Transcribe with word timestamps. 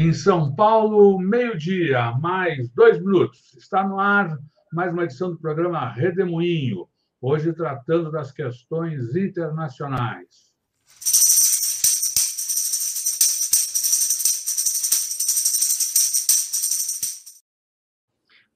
Em 0.00 0.12
São 0.12 0.54
Paulo, 0.54 1.18
meio-dia, 1.18 2.12
mais 2.20 2.70
dois 2.70 3.00
minutos. 3.00 3.52
Está 3.54 3.82
no 3.82 3.98
ar 3.98 4.38
mais 4.72 4.92
uma 4.92 5.02
edição 5.02 5.32
do 5.32 5.40
programa 5.40 5.90
Redemoinho, 5.90 6.88
hoje 7.20 7.52
tratando 7.52 8.08
das 8.08 8.30
questões 8.30 9.16
internacionais. 9.16 10.54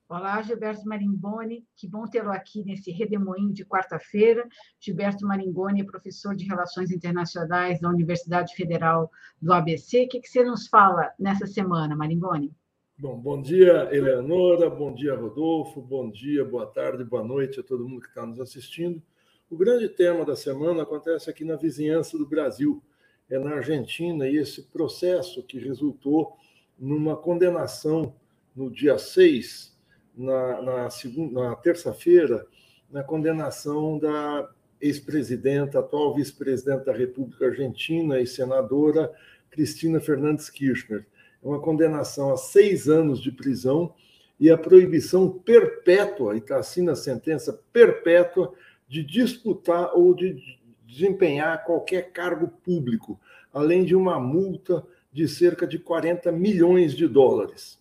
Olá, 0.09 0.40
Gilberto 0.43 0.86
Marimboni, 0.86 1.67
que 1.75 1.89
bom 1.89 2.04
tê-lo 2.04 2.31
aqui 2.31 2.62
nesse 2.62 2.93
redemoinho 2.93 3.53
de 3.53 3.64
quarta-feira. 3.64 4.46
Gilberto 4.85 5.25
Marimboni 5.25 5.81
é 5.81 5.85
professor 5.85 6.35
de 6.35 6.45
Relações 6.45 6.90
Internacionais 6.90 7.81
da 7.81 7.89
Universidade 7.89 8.53
Federal 8.57 9.09
do 9.40 9.53
ABC. 9.53 10.07
O 10.07 10.09
que, 10.09 10.18
que 10.18 10.29
você 10.29 10.43
nos 10.43 10.67
fala 10.67 11.13
nessa 11.17 11.46
semana, 11.46 11.95
Marimboni? 11.95 12.53
Bom, 12.99 13.17
bom 13.17 13.40
dia, 13.40 13.89
Eleonora, 13.93 14.68
bom 14.68 14.93
dia, 14.93 15.14
Rodolfo, 15.14 15.81
bom 15.81 16.11
dia, 16.11 16.45
boa 16.45 16.67
tarde, 16.67 17.04
boa 17.04 17.23
noite 17.23 17.61
a 17.61 17.63
todo 17.63 17.89
mundo 17.89 18.00
que 18.00 18.09
está 18.09 18.26
nos 18.26 18.40
assistindo. 18.40 19.00
O 19.49 19.57
grande 19.57 19.89
tema 19.89 20.25
da 20.25 20.35
semana 20.35 20.82
acontece 20.82 21.31
aqui 21.31 21.45
na 21.45 21.54
vizinhança 21.54 22.18
do 22.18 22.26
Brasil, 22.26 22.82
é 23.31 23.39
na 23.39 23.54
Argentina, 23.54 24.26
e 24.26 24.37
esse 24.37 24.64
processo 24.64 25.45
que 25.45 25.61
resultou 25.61 26.37
numa 26.76 27.17
condenação 27.17 28.17
no 28.54 28.68
dia 28.68 28.99
6 28.99 29.79
na, 30.17 30.61
na, 30.61 30.89
na 31.31 31.54
terça-feira 31.54 32.45
na 32.91 33.03
condenação 33.03 33.99
da 33.99 34.51
ex-presidenta, 34.83 35.78
atual 35.78 36.12
vice-presidente 36.12 36.84
da 36.84 36.92
República 36.92 37.47
Argentina 37.47 38.20
e 38.20 38.27
senadora 38.27 39.12
Cristina 39.48 40.00
Fernandes 40.00 40.50
Kirchner. 40.50 41.06
É 41.42 41.47
uma 41.47 41.61
condenação 41.61 42.33
a 42.33 42.36
seis 42.36 42.88
anos 42.88 43.22
de 43.22 43.30
prisão 43.30 43.94
e 44.41 44.50
a 44.50 44.58
proibição 44.58 45.30
perpétua, 45.30 46.34
e 46.34 46.38
está 46.38 46.56
assim 46.56 46.83
na 46.83 46.97
sentença, 46.97 47.60
perpétua, 47.72 48.53
de 48.88 49.05
disputar 49.05 49.92
ou 49.94 50.12
de 50.12 50.36
desempenhar 50.84 51.64
qualquer 51.64 52.10
cargo 52.10 52.48
público, 52.48 53.19
além 53.55 53.84
de 53.84 53.94
uma 53.94 54.19
multa 54.19 54.84
de 55.12 55.28
cerca 55.28 55.66
de 55.66 55.78
40 55.78 56.33
milhões 56.33 56.94
de 56.94 57.06
dólares. 57.06 57.80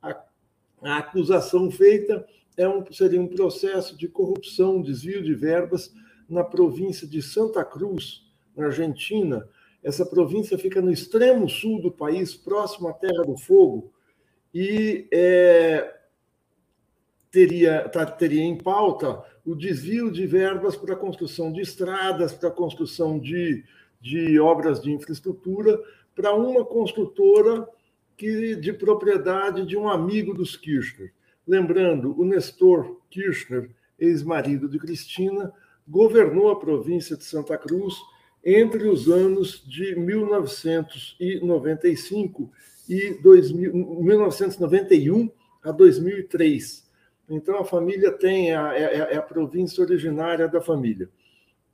A 0.00 0.98
acusação 0.98 1.70
feita 1.70 2.24
é 2.56 2.68
um, 2.68 2.84
seria 2.92 3.20
um 3.20 3.26
processo 3.26 3.96
de 3.96 4.06
corrupção, 4.06 4.80
desvio 4.80 5.22
de 5.22 5.34
verbas 5.34 5.92
na 6.28 6.44
província 6.44 7.06
de 7.06 7.22
Santa 7.22 7.64
Cruz, 7.64 8.24
na 8.56 8.66
Argentina. 8.66 9.48
Essa 9.82 10.04
província 10.04 10.58
fica 10.58 10.80
no 10.80 10.90
extremo 10.90 11.48
sul 11.48 11.80
do 11.80 11.90
país, 11.90 12.34
próximo 12.34 12.88
à 12.88 12.92
Terra 12.92 13.24
do 13.24 13.36
Fogo, 13.36 13.92
e 14.52 15.06
é, 15.12 15.94
teria, 17.30 17.88
tá, 17.88 18.06
teria 18.06 18.42
em 18.42 18.56
pauta 18.56 19.22
o 19.44 19.54
desvio 19.54 20.10
de 20.10 20.26
verbas 20.26 20.76
para 20.76 20.94
a 20.94 20.98
construção 20.98 21.52
de 21.52 21.60
estradas, 21.60 22.32
para 22.32 22.48
a 22.48 22.52
construção 22.52 23.18
de, 23.18 23.62
de 24.00 24.40
obras 24.40 24.80
de 24.80 24.90
infraestrutura, 24.90 25.80
para 26.14 26.34
uma 26.34 26.64
construtora 26.64 27.68
que 28.16 28.56
de 28.56 28.72
propriedade 28.72 29.66
de 29.66 29.76
um 29.76 29.88
amigo 29.88 30.32
dos 30.32 30.56
Kirchner. 30.56 31.12
Lembrando, 31.46 32.18
o 32.18 32.24
Nestor 32.24 33.00
Kirchner, 33.10 33.70
ex-marido 33.98 34.68
de 34.68 34.78
Cristina, 34.78 35.52
governou 35.86 36.50
a 36.50 36.58
província 36.58 37.16
de 37.16 37.24
Santa 37.24 37.56
Cruz 37.56 37.94
entre 38.44 38.88
os 38.88 39.08
anos 39.08 39.62
de 39.66 39.94
1995 39.96 42.50
e 42.88 43.18
2000, 43.20 43.74
1991 43.74 45.30
a 45.62 45.70
2003. 45.72 46.86
Então, 47.28 47.58
a 47.58 47.64
família 47.64 48.12
tem, 48.12 48.54
a, 48.54 48.72
é, 48.74 49.14
é 49.14 49.16
a 49.16 49.22
província 49.22 49.82
originária 49.82 50.46
da 50.46 50.60
família. 50.60 51.08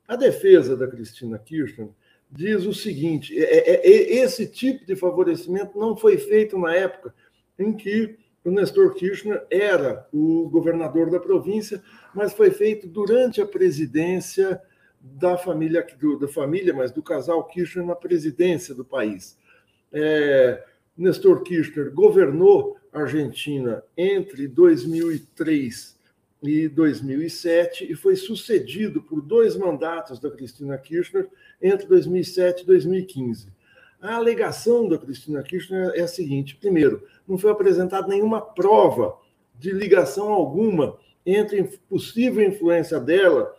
A 0.07 0.15
defesa 0.15 0.75
da 0.75 0.87
Cristina 0.87 1.37
Kirchner 1.37 1.89
diz 2.31 2.65
o 2.65 2.73
seguinte: 2.73 3.37
é, 3.37 3.43
é, 3.43 3.87
é, 3.87 4.15
esse 4.23 4.47
tipo 4.47 4.83
de 4.85 4.95
favorecimento 4.95 5.77
não 5.77 5.95
foi 5.95 6.17
feito 6.17 6.57
na 6.57 6.75
época 6.75 7.13
em 7.57 7.73
que 7.73 8.17
o 8.43 8.51
Nestor 8.51 8.93
Kirchner 8.93 9.45
era 9.49 10.07
o 10.11 10.49
governador 10.49 11.09
da 11.09 11.19
província, 11.19 11.81
mas 12.13 12.33
foi 12.33 12.51
feito 12.51 12.87
durante 12.87 13.41
a 13.41 13.45
presidência 13.45 14.61
da 14.99 15.37
família, 15.37 15.85
do, 15.99 16.19
da 16.19 16.27
família, 16.27 16.73
mas 16.73 16.91
do 16.91 17.01
casal 17.01 17.43
Kirchner 17.45 17.85
na 17.85 17.95
presidência 17.95 18.73
do 18.73 18.83
país. 18.83 19.37
É, 19.91 20.63
Nestor 20.97 21.43
Kirchner 21.43 21.91
governou 21.91 22.77
a 22.91 23.01
Argentina 23.01 23.83
entre 23.97 24.47
2003 24.47 25.97
e 26.43 26.67
2007 26.67 27.89
e 27.89 27.95
foi 27.95 28.15
sucedido 28.15 29.01
por 29.01 29.21
dois 29.21 29.55
mandatos 29.55 30.19
da 30.19 30.29
Cristina 30.29 30.77
Kirchner 30.77 31.29
entre 31.61 31.87
2007 31.87 32.63
e 32.63 32.65
2015. 32.65 33.47
A 34.03 34.15
alegação 34.15 34.89
da 34.89 34.97
Cristina 34.97 35.41
Kirchner 35.41 35.93
é 35.95 36.01
a 36.01 36.07
seguinte: 36.09 36.57
primeiro, 36.57 37.07
não 37.25 37.37
foi 37.37 37.49
apresentada 37.49 38.05
nenhuma 38.05 38.41
prova 38.41 39.17
de 39.57 39.71
ligação 39.71 40.27
alguma 40.27 40.97
entre 41.25 41.63
possível 41.87 42.45
influência 42.45 42.99
dela 42.99 43.55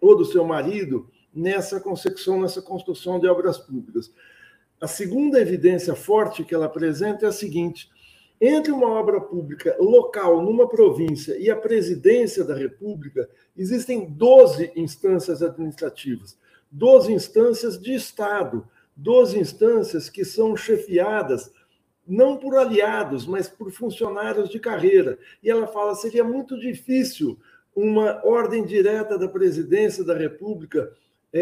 ou 0.00 0.16
do 0.16 0.24
seu 0.24 0.44
marido 0.44 1.08
nessa 1.32 1.78
concepção, 1.78 2.40
nessa 2.40 2.60
construção 2.60 3.20
de 3.20 3.28
obras 3.28 3.56
públicas. 3.56 4.12
A 4.80 4.88
segunda 4.88 5.40
evidência 5.40 5.94
forte 5.94 6.42
que 6.42 6.52
ela 6.52 6.66
apresenta 6.66 7.26
é 7.26 7.28
a 7.28 7.32
seguinte: 7.32 7.88
entre 8.40 8.72
uma 8.72 8.88
obra 8.88 9.20
pública 9.20 9.76
local 9.78 10.42
numa 10.42 10.68
província 10.68 11.38
e 11.38 11.48
a 11.48 11.54
presidência 11.54 12.42
da 12.42 12.56
República, 12.56 13.30
existem 13.56 14.10
12 14.10 14.72
instâncias 14.74 15.40
administrativas, 15.40 16.36
12 16.68 17.12
instâncias 17.12 17.80
de 17.80 17.94
Estado, 17.94 18.68
12 18.96 19.38
instâncias 19.38 20.08
que 20.08 20.24
são 20.24 20.56
chefiadas 20.56 21.50
não 22.06 22.36
por 22.36 22.56
aliados, 22.56 23.26
mas 23.26 23.48
por 23.48 23.70
funcionários 23.70 24.50
de 24.50 24.58
carreira. 24.58 25.18
E 25.42 25.50
ela 25.50 25.66
fala: 25.66 25.94
seria 25.94 26.22
muito 26.22 26.58
difícil 26.58 27.38
uma 27.74 28.20
ordem 28.24 28.64
direta 28.64 29.18
da 29.18 29.28
presidência 29.28 30.04
da 30.04 30.16
República 30.16 30.92
é, 31.32 31.40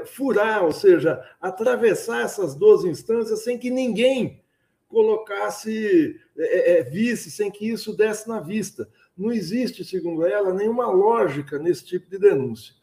é, 0.00 0.06
furar, 0.06 0.64
ou 0.64 0.72
seja, 0.72 1.22
atravessar 1.40 2.22
essas 2.22 2.54
12 2.54 2.88
instâncias 2.88 3.44
sem 3.44 3.58
que 3.58 3.70
ninguém 3.70 4.42
colocasse, 4.88 6.18
é, 6.38 6.78
é, 6.78 6.82
visse, 6.82 7.30
sem 7.30 7.50
que 7.50 7.68
isso 7.68 7.94
desse 7.94 8.28
na 8.28 8.40
vista. 8.40 8.88
Não 9.16 9.30
existe, 9.30 9.84
segundo 9.84 10.24
ela, 10.24 10.54
nenhuma 10.54 10.86
lógica 10.86 11.58
nesse 11.58 11.84
tipo 11.84 12.08
de 12.08 12.18
denúncia. 12.18 12.74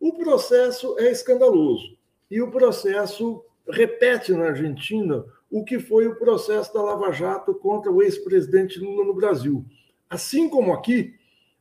O 0.00 0.12
processo 0.14 0.98
é 0.98 1.10
escandaloso 1.10 1.96
e 2.34 2.42
o 2.42 2.50
processo 2.50 3.44
repete 3.70 4.32
na 4.32 4.46
Argentina 4.46 5.24
o 5.48 5.64
que 5.64 5.78
foi 5.78 6.08
o 6.08 6.16
processo 6.16 6.74
da 6.74 6.82
Lava 6.82 7.12
Jato 7.12 7.54
contra 7.54 7.92
o 7.92 8.02
ex-presidente 8.02 8.80
Lula 8.80 9.04
no 9.04 9.14
Brasil. 9.14 9.64
Assim 10.10 10.48
como 10.48 10.72
aqui, 10.72 11.14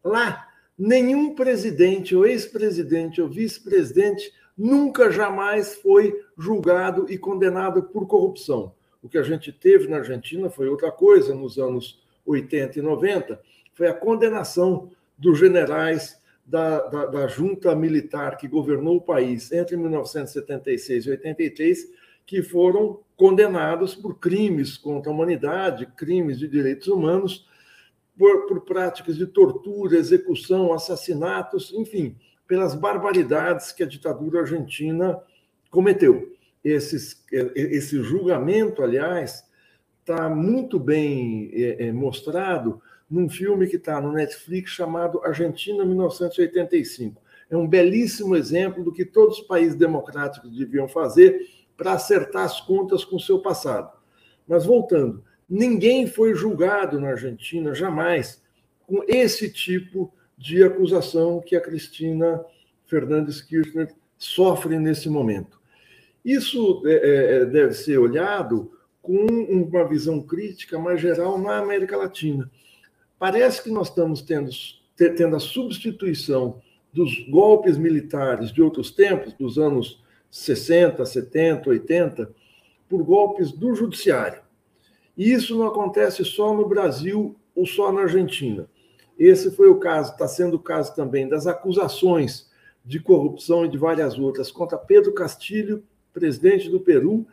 lá, 0.03 0.47
nenhum 0.75 1.35
presidente, 1.35 2.16
ou 2.16 2.25
ex-presidente, 2.25 3.22
ou 3.22 3.29
vice-presidente 3.29 4.34
nunca 4.57 5.11
jamais 5.11 5.75
foi 5.75 6.19
julgado 6.35 7.05
e 7.07 7.19
condenado 7.19 7.84
por 7.84 8.07
corrupção. 8.07 8.73
O 9.00 9.07
que 9.07 9.19
a 9.19 9.23
gente 9.23 9.51
teve 9.51 9.88
na 9.88 9.97
Argentina 9.97 10.50
foi 10.50 10.69
outra 10.69 10.91
coisa 10.91 11.35
nos 11.35 11.59
anos 11.59 12.03
80 12.25 12.79
e 12.79 12.81
90, 12.81 13.40
foi 13.76 13.87
a 13.87 13.93
condenação 13.93 14.90
dos 15.19 15.37
generais 15.37 16.19
da, 16.45 16.79
da, 16.87 17.05
da 17.05 17.28
junta 17.28 17.75
militar 17.75 18.37
que 18.37 18.47
governou 18.47 18.97
o 18.97 19.01
país 19.01 19.51
entre 19.51 19.78
1976 19.78 21.05
e 21.05 21.09
83, 21.11 21.87
que 22.25 22.41
foram 22.41 22.99
condenados 23.16 23.95
por 23.95 24.19
crimes 24.19 24.78
contra 24.78 25.11
a 25.11 25.16
humanidade, 25.16 25.85
crimes 25.97 26.40
de 26.40 26.47
direitos 26.47 26.87
humanos, 26.87 27.47
por, 28.17 28.45
por 28.47 28.61
práticas 28.61 29.16
de 29.16 29.25
tortura, 29.25 29.97
execução, 29.97 30.73
assassinatos, 30.73 31.73
enfim, 31.73 32.16
pelas 32.47 32.75
barbaridades 32.75 33.72
que 33.72 33.84
a 33.84 33.87
ditadura 33.87 34.41
argentina 34.41 35.19
cometeu. 35.69 36.31
Esses, 36.63 37.25
esse 37.55 38.01
julgamento, 38.01 38.84
aliás, 38.84 39.43
está 40.03 40.29
muito 40.29 40.78
bem 40.78 41.50
é, 41.53 41.88
é, 41.88 41.91
mostrado 41.94 42.82
num 43.09 43.29
filme 43.29 43.67
que 43.67 43.78
está 43.78 44.02
no 44.02 44.11
Netflix 44.11 44.72
chamado 44.72 45.23
Argentina 45.23 45.85
1985. 45.85 47.22
É 47.50 47.55
um 47.55 47.67
belíssimo 47.67 48.35
exemplo 48.35 48.84
do 48.84 48.91
que 48.91 49.05
todos 49.05 49.40
os 49.40 49.47
países 49.47 49.76
democráticos 49.76 50.52
deviam 50.52 50.88
fazer 50.88 51.47
para 51.78 51.94
acertar 51.94 52.44
as 52.44 52.59
contas 52.59 53.05
com 53.05 53.16
o 53.16 53.20
seu 53.20 53.40
passado. 53.40 53.97
Mas 54.47 54.66
voltando, 54.66 55.23
ninguém 55.50 56.05
foi 56.05 56.35
julgado 56.35 57.00
na 57.00 57.09
Argentina 57.09 57.73
jamais 57.73 58.41
com 58.85 59.03
esse 59.08 59.50
tipo 59.52 60.14
de 60.38 60.64
acusação 60.64 61.40
que 61.40 61.55
a 61.55 61.61
Cristina 61.61 62.44
Fernandes 62.85 63.41
Kirchner 63.41 63.94
sofre 64.17 64.78
nesse 64.78 65.08
momento. 65.08 65.61
Isso 66.26 66.82
é, 66.85 66.91
é, 66.91 67.35
é, 67.35 67.46
deve 67.46 67.73
ser 67.73 67.97
olhado 67.97 68.72
com 69.03 69.26
uma 69.26 69.85
visão 69.85 70.22
crítica 70.22 70.79
mais 70.79 71.00
geral 71.00 71.38
na 71.38 71.58
América 71.58 71.97
Latina. 71.97 72.50
Parece 73.20 73.61
que 73.61 73.70
nós 73.70 73.90
estamos 73.90 74.22
tendo, 74.22 74.50
tendo 74.96 75.35
a 75.35 75.40
substituição 75.40 76.61
dos 76.91 77.28
golpes 77.28 77.78
militares 77.78 78.52
de 78.52 78.61
outros 78.61 78.91
tempos, 78.91 79.34
dos 79.34 79.58
anos 79.58 80.02
60, 80.32 81.05
70, 81.05 81.70
80, 81.70 82.32
por 82.88 83.03
golpes 83.03 83.52
do 83.52 83.76
judiciário. 83.76 84.41
E 85.17 85.32
isso 85.32 85.58
não 85.58 85.67
acontece 85.67 86.23
só 86.23 86.53
no 86.53 86.67
Brasil 86.67 87.35
ou 87.53 87.66
só 87.66 87.91
na 87.91 88.02
Argentina. 88.03 88.67
Esse 89.20 89.52
foi 89.52 89.67
o 89.70 89.79
caso, 89.79 90.14
está 90.14 90.28
sendo 90.28 90.55
o 90.55 90.59
caso 90.59 90.96
também 90.96 91.28
das 91.28 91.46
acusações 91.46 92.50
de 92.85 93.00
corrupção 93.00 93.66
e 93.66 93.70
de 93.70 93.78
várias 93.78 94.17
outras 94.17 94.50
contra 94.50 94.78
Pedro 94.78 95.14
Castilho, 95.14 95.84
presidente 96.14 96.70
do 96.70 96.79
Peru, 96.79 97.28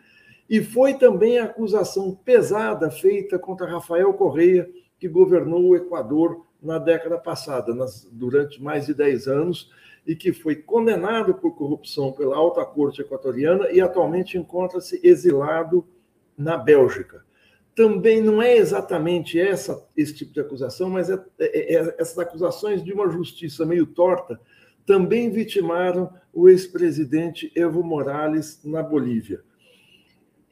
e 0.50 0.61
foi 0.61 0.94
também 0.94 1.38
a 1.38 1.44
acusação 1.44 2.12
pesada 2.12 2.91
feita 2.91 3.38
contra 3.38 3.70
Rafael 3.70 4.12
Correia, 4.12 4.69
que 4.99 5.08
governou 5.08 5.62
o 5.62 5.76
Equador 5.76 6.44
na 6.61 6.76
década 6.76 7.17
passada, 7.17 7.73
nas, 7.73 8.05
durante 8.11 8.61
mais 8.61 8.87
de 8.87 8.93
10 8.93 9.29
anos, 9.29 9.70
e 10.05 10.17
que 10.17 10.32
foi 10.32 10.56
condenado 10.56 11.35
por 11.35 11.55
corrupção 11.55 12.11
pela 12.11 12.37
alta 12.37 12.64
corte 12.64 13.00
equatoriana 13.00 13.70
e 13.70 13.81
atualmente 13.81 14.37
encontra-se 14.37 15.00
exilado 15.05 15.87
na 16.37 16.56
Bélgica. 16.56 17.25
Também 17.73 18.20
não 18.20 18.43
é 18.43 18.56
exatamente 18.56 19.38
essa, 19.38 19.87
esse 19.96 20.12
tipo 20.17 20.32
de 20.32 20.41
acusação, 20.41 20.91
mas 20.91 21.08
é, 21.08 21.25
é, 21.38 21.76
é, 21.76 21.94
essas 21.96 22.19
acusações 22.19 22.82
de 22.82 22.93
uma 22.93 23.08
justiça 23.08 23.64
meio 23.64 23.87
torta 23.87 24.41
também 24.85 25.31
vitimaram 25.31 26.12
o 26.32 26.49
ex-presidente 26.49 27.53
Evo 27.55 27.85
Morales 27.85 28.61
na 28.64 28.82
Bolívia 28.82 29.44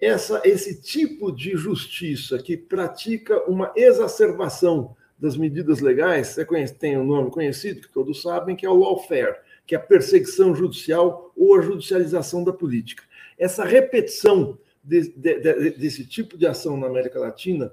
essa, 0.01 0.41
esse 0.45 0.81
tipo 0.81 1.33
de 1.33 1.57
justiça 1.57 2.39
que 2.39 2.57
pratica 2.57 3.43
uma 3.51 3.73
exacerbação 3.77 4.97
das 5.19 5.37
medidas 5.37 5.81
legais, 5.81 6.37
tem 6.79 6.97
um 6.97 7.05
nome 7.05 7.31
conhecido 7.31 7.81
que 7.81 7.93
todos 7.93 8.23
sabem, 8.23 8.55
que 8.55 8.65
é 8.65 8.71
o 8.71 8.79
lawfare, 8.79 9.37
que 9.67 9.75
é 9.75 9.79
a 9.79 9.81
perseguição 9.81 10.55
judicial 10.55 11.33
ou 11.37 11.59
a 11.59 11.63
judicialização 11.63 12.45
da 12.45 12.53
política. 12.53 13.03
Essa 13.37 13.65
repetição 13.65 14.57
de, 14.83 15.09
de, 15.11 15.41
de, 15.41 15.71
desse 15.71 16.07
tipo 16.07 16.39
de 16.39 16.47
ação 16.47 16.77
na 16.77 16.87
América 16.87 17.19
Latina 17.19 17.73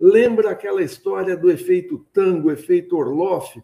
lembra 0.00 0.50
aquela 0.50 0.82
história 0.82 1.36
do 1.36 1.50
efeito 1.50 2.06
tango, 2.12 2.50
efeito 2.50 2.96
Orloff, 2.96 3.62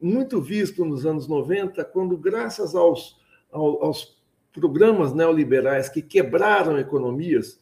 muito 0.00 0.40
visto 0.40 0.84
nos 0.84 1.04
anos 1.04 1.26
90, 1.26 1.84
quando, 1.86 2.16
graças 2.16 2.74
aos, 2.74 3.20
aos 3.50 4.19
programas 4.52 5.12
neoliberais 5.12 5.88
que 5.88 6.02
quebraram 6.02 6.78
economias 6.78 7.60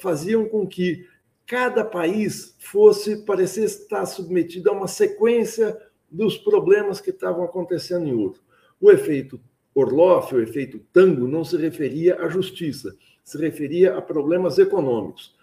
faziam 0.00 0.46
com 0.46 0.66
que 0.66 1.06
cada 1.46 1.84
país 1.84 2.54
fosse 2.58 3.24
parecer 3.24 3.64
estar 3.64 4.04
submetido 4.06 4.70
a 4.70 4.72
uma 4.72 4.86
sequência 4.86 5.76
dos 6.10 6.36
problemas 6.36 7.00
que 7.00 7.10
estavam 7.10 7.42
acontecendo 7.42 8.06
em 8.06 8.14
outro. 8.14 8.42
O 8.80 8.90
efeito 8.90 9.40
Orloff, 9.74 10.34
o 10.34 10.40
efeito 10.40 10.80
tango, 10.92 11.26
não 11.26 11.44
se 11.44 11.56
referia 11.56 12.16
à 12.20 12.28
justiça, 12.28 12.94
se 13.24 13.38
referia 13.38 13.96
a 13.96 14.02
problemas 14.02 14.58
econômicos. 14.58 15.36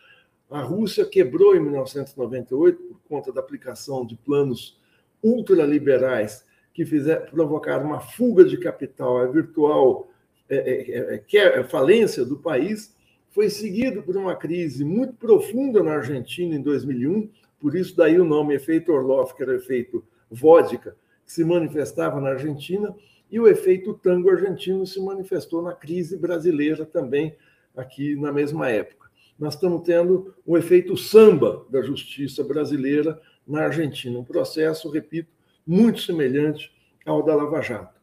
A 0.50 0.62
Rússia 0.62 1.06
quebrou 1.06 1.56
em 1.56 1.60
1998 1.60 2.84
por 2.84 3.00
conta 3.08 3.32
da 3.32 3.42
aplicação 3.42 4.06
de 4.06 4.16
planos 4.16 4.80
ultraliberais 5.24 6.46
que 6.74 6.86
fizer, 6.86 7.32
provocaram 7.32 7.86
uma 7.86 8.00
fuga 8.00 8.44
de 8.44 8.58
capital, 8.58 9.18
a 9.18 9.28
virtual 9.28 10.08
é, 10.50 10.56
é, 10.58 11.16
é, 11.16 11.18
que 11.18 11.38
é 11.38 11.60
a 11.60 11.64
falência 11.64 12.24
do 12.24 12.38
país, 12.38 12.96
foi 13.32 13.50
seguido 13.50 14.02
por 14.04 14.16
uma 14.16 14.36
crise 14.36 14.86
muito 14.86 15.14
profunda 15.14 15.84
na 15.84 15.94
Argentina 15.94 16.56
em 16.56 16.62
2001, 16.62 17.30
por 17.60 17.76
isso 17.76 17.96
daí 17.96 18.20
o 18.20 18.26
nome 18.26 18.56
efeito 18.56 18.92
Orloff, 18.92 19.36
que 19.36 19.44
era 19.44 19.52
o 19.52 19.56
efeito 19.56 20.04
vodka, 20.30 20.96
que 21.26 21.32
se 21.32 21.44
manifestava 21.44 22.22
na 22.22 22.30
Argentina, 22.30 22.96
e 23.30 23.40
o 23.40 23.48
efeito 23.48 23.94
tango 23.96 24.30
argentino 24.30 24.86
se 24.86 25.02
manifestou 25.02 25.62
na 25.62 25.74
crise 25.74 26.16
brasileira 26.16 26.86
também, 26.86 27.36
aqui 27.76 28.16
na 28.16 28.32
mesma 28.32 28.70
época. 28.70 29.10
Nós 29.38 29.56
estamos 29.56 29.82
tendo 29.82 30.34
o 30.46 30.58
efeito 30.58 30.96
samba 30.96 31.66
da 31.70 31.82
justiça 31.82 32.44
brasileira 32.44 33.20
na 33.46 33.64
Argentina, 33.64 34.18
um 34.18 34.24
processo, 34.24 34.90
repito, 34.90 35.30
muito 35.68 36.02
semelhante 36.02 36.72
ao 37.06 37.24
da 37.24 37.36
Lava 37.36 37.62
Jato. 37.62 37.95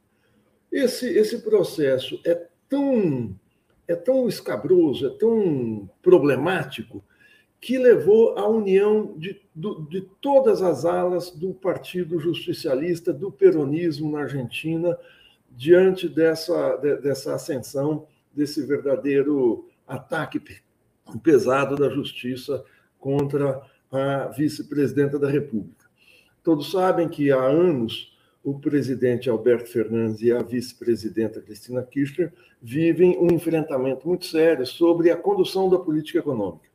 Esse, 0.72 1.06
esse 1.06 1.42
processo 1.42 2.18
é 2.24 2.46
tão, 2.68 3.38
é 3.86 3.94
tão 3.94 4.26
escabroso, 4.26 5.06
é 5.06 5.10
tão 5.10 5.88
problemático, 6.00 7.04
que 7.60 7.78
levou 7.78 8.36
à 8.36 8.48
união 8.48 9.14
de, 9.16 9.40
de 9.88 10.00
todas 10.20 10.62
as 10.62 10.84
alas 10.84 11.30
do 11.30 11.54
Partido 11.54 12.18
Justicialista, 12.18 13.12
do 13.12 13.30
peronismo 13.30 14.10
na 14.10 14.22
Argentina, 14.22 14.98
diante 15.48 16.08
dessa, 16.08 16.76
dessa 16.76 17.34
ascensão, 17.34 18.06
desse 18.34 18.66
verdadeiro 18.66 19.68
ataque 19.86 20.42
pesado 21.22 21.76
da 21.76 21.88
justiça 21.88 22.64
contra 22.98 23.62
a 23.92 24.26
vice-presidenta 24.28 25.18
da 25.18 25.28
República. 25.28 25.86
Todos 26.42 26.72
sabem 26.72 27.08
que 27.08 27.30
há 27.30 27.44
anos 27.44 28.11
o 28.44 28.58
presidente 28.58 29.30
Alberto 29.30 29.70
Fernandes 29.70 30.20
e 30.20 30.32
a 30.32 30.42
vice-presidenta 30.42 31.40
Cristina 31.40 31.82
Kirchner 31.82 32.32
vivem 32.60 33.16
um 33.18 33.32
enfrentamento 33.32 34.06
muito 34.08 34.26
sério 34.26 34.66
sobre 34.66 35.10
a 35.10 35.16
condução 35.16 35.68
da 35.70 35.78
política 35.78 36.18
econômica. 36.18 36.68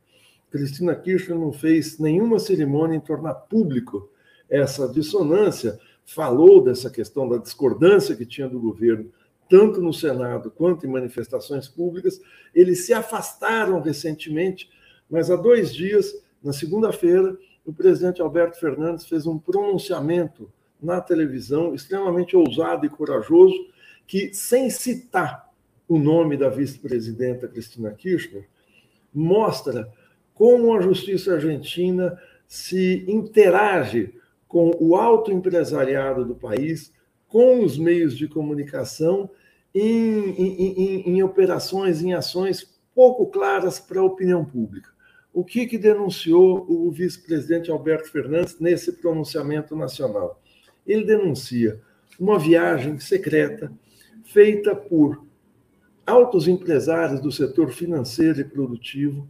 Cristina 0.50 0.94
Kirchner 0.94 1.38
não 1.38 1.52
fez 1.52 1.98
nenhuma 1.98 2.38
cerimônia 2.38 2.96
em 2.96 3.00
tornar 3.00 3.34
público 3.34 4.10
essa 4.48 4.88
dissonância, 4.88 5.78
falou 6.06 6.64
dessa 6.64 6.88
questão 6.88 7.28
da 7.28 7.36
discordância 7.36 8.16
que 8.16 8.24
tinha 8.24 8.48
do 8.48 8.58
governo, 8.58 9.12
tanto 9.46 9.82
no 9.82 9.92
Senado 9.92 10.50
quanto 10.50 10.86
em 10.86 10.90
manifestações 10.90 11.68
públicas. 11.68 12.18
Eles 12.54 12.86
se 12.86 12.94
afastaram 12.94 13.78
recentemente, 13.82 14.70
mas 15.10 15.30
há 15.30 15.36
dois 15.36 15.74
dias, 15.74 16.14
na 16.42 16.54
segunda-feira, 16.54 17.36
o 17.62 17.72
presidente 17.74 18.22
Alberto 18.22 18.58
Fernandes 18.58 19.04
fez 19.04 19.26
um 19.26 19.38
pronunciamento 19.38 20.50
na 20.80 21.00
televisão, 21.00 21.74
extremamente 21.74 22.36
ousado 22.36 22.86
e 22.86 22.88
corajoso, 22.88 23.56
que, 24.06 24.32
sem 24.32 24.70
citar 24.70 25.48
o 25.88 25.98
nome 25.98 26.36
da 26.36 26.48
vice-presidenta 26.48 27.48
Cristina 27.48 27.90
Kirchner, 27.90 28.48
mostra 29.12 29.90
como 30.34 30.74
a 30.74 30.80
justiça 30.80 31.34
argentina 31.34 32.18
se 32.46 33.04
interage 33.08 34.14
com 34.46 34.74
o 34.80 34.96
alto 34.96 35.30
empresariado 35.30 36.24
do 36.24 36.34
país, 36.34 36.92
com 37.26 37.62
os 37.62 37.76
meios 37.76 38.16
de 38.16 38.26
comunicação, 38.26 39.30
em, 39.74 40.30
em, 40.30 40.72
em, 40.72 41.08
em 41.10 41.22
operações, 41.22 42.02
em 42.02 42.14
ações 42.14 42.78
pouco 42.94 43.26
claras 43.26 43.78
para 43.78 44.00
a 44.00 44.04
opinião 44.04 44.44
pública. 44.44 44.90
O 45.32 45.44
que, 45.44 45.66
que 45.66 45.76
denunciou 45.76 46.66
o 46.68 46.90
vice-presidente 46.90 47.70
Alberto 47.70 48.10
Fernandes 48.10 48.58
nesse 48.58 48.92
pronunciamento 48.92 49.76
nacional? 49.76 50.40
Ele 50.88 51.04
denuncia 51.04 51.80
uma 52.18 52.38
viagem 52.38 52.98
secreta 52.98 53.70
feita 54.24 54.74
por 54.74 55.22
altos 56.06 56.48
empresários 56.48 57.20
do 57.20 57.30
setor 57.30 57.70
financeiro 57.70 58.40
e 58.40 58.44
produtivo, 58.44 59.28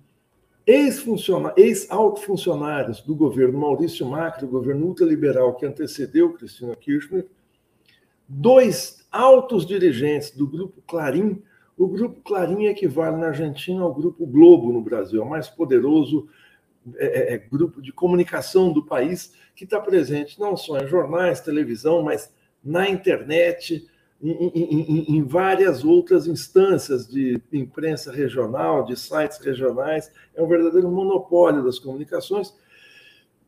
ex-alto 0.67 2.21
funcionários 2.21 3.01
do 3.01 3.15
governo 3.15 3.59
Maurício 3.59 4.07
Macri, 4.07 4.45
o 4.45 4.49
governo 4.49 4.87
ultraliberal 4.87 5.55
que 5.55 5.67
antecedeu 5.67 6.33
Cristina 6.35 6.77
Kirchner, 6.77 7.27
dois 8.29 9.07
altos 9.11 9.67
dirigentes 9.67 10.31
do 10.31 10.47
Grupo 10.47 10.83
Clarim. 10.87 11.43
O 11.77 11.89
Grupo 11.89 12.21
Clarim 12.21 12.67
equivale 12.67 13.17
na 13.17 13.29
Argentina 13.29 13.83
ao 13.83 13.95
Grupo 13.95 14.27
Globo 14.27 14.73
no 14.73 14.83
Brasil, 14.83 15.23
é 15.23 15.25
o 15.25 15.29
mais 15.29 15.49
poderoso 15.49 16.29
é, 16.97 17.07
é, 17.07 17.35
é, 17.35 17.39
grupo 17.39 17.83
de 17.83 17.93
comunicação 17.93 18.73
do 18.73 18.85
país 18.85 19.33
que 19.55 19.65
está 19.65 19.81
presente 19.81 20.39
não 20.39 20.57
só 20.57 20.79
em 20.79 20.87
jornais, 20.87 21.41
televisão, 21.41 22.03
mas 22.03 22.33
na 22.65 22.89
internet, 22.89 23.87
em, 24.23 24.31
em, 24.31 25.17
em, 25.17 25.23
várias 25.25 25.85
outras 25.85 26.27
instâncias 26.27 27.07
de 27.07 27.41
imprensa 27.53 28.13
regional, 28.13 28.85
de 28.85 28.97
sites 28.97 29.39
regionais. 29.39 30.11
É 30.35 30.43
um 30.43 30.49
verdadeiro 30.49 30.91
monopólio 30.91 31.65
das 31.65 31.79
comunicações. 31.79 32.53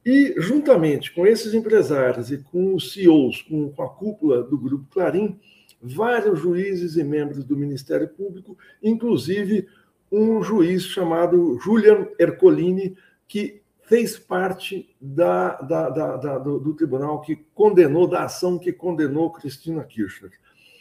E, 0.04 0.34
juntamente 0.38 1.12
com 1.12 1.26
esses 1.26 1.52
empresários 1.52 2.30
e 2.30 2.38
com 2.38 2.74
os 2.74 2.92
CEOs, 2.92 3.42
com, 3.42 3.70
com 3.70 3.82
a 3.82 3.88
cúpula 3.88 4.42
do 4.42 4.56
Grupo 4.56 4.86
Clarim, 4.90 5.38
vários 5.82 6.38
juízes 6.38 6.96
e 6.96 7.04
membros 7.04 7.44
do 7.44 7.56
Ministério 7.56 8.08
Público, 8.08 8.56
inclusive 8.82 9.66
um 10.10 10.42
juiz 10.42 10.82
chamado 10.84 11.58
Julian 11.60 12.08
Ercolini, 12.18 12.96
que 13.30 13.62
fez 13.82 14.18
parte 14.18 14.92
da, 15.00 15.54
da, 15.62 15.88
da, 15.88 16.38
do, 16.38 16.58
do, 16.58 16.74
tribunal 16.74 17.20
que 17.20 17.36
condenou, 17.54 18.08
da 18.08 18.24
ação 18.24 18.58
que 18.58 18.72
condenou 18.72 19.30
Cristina 19.30 19.84
Kirchner. 19.84 20.32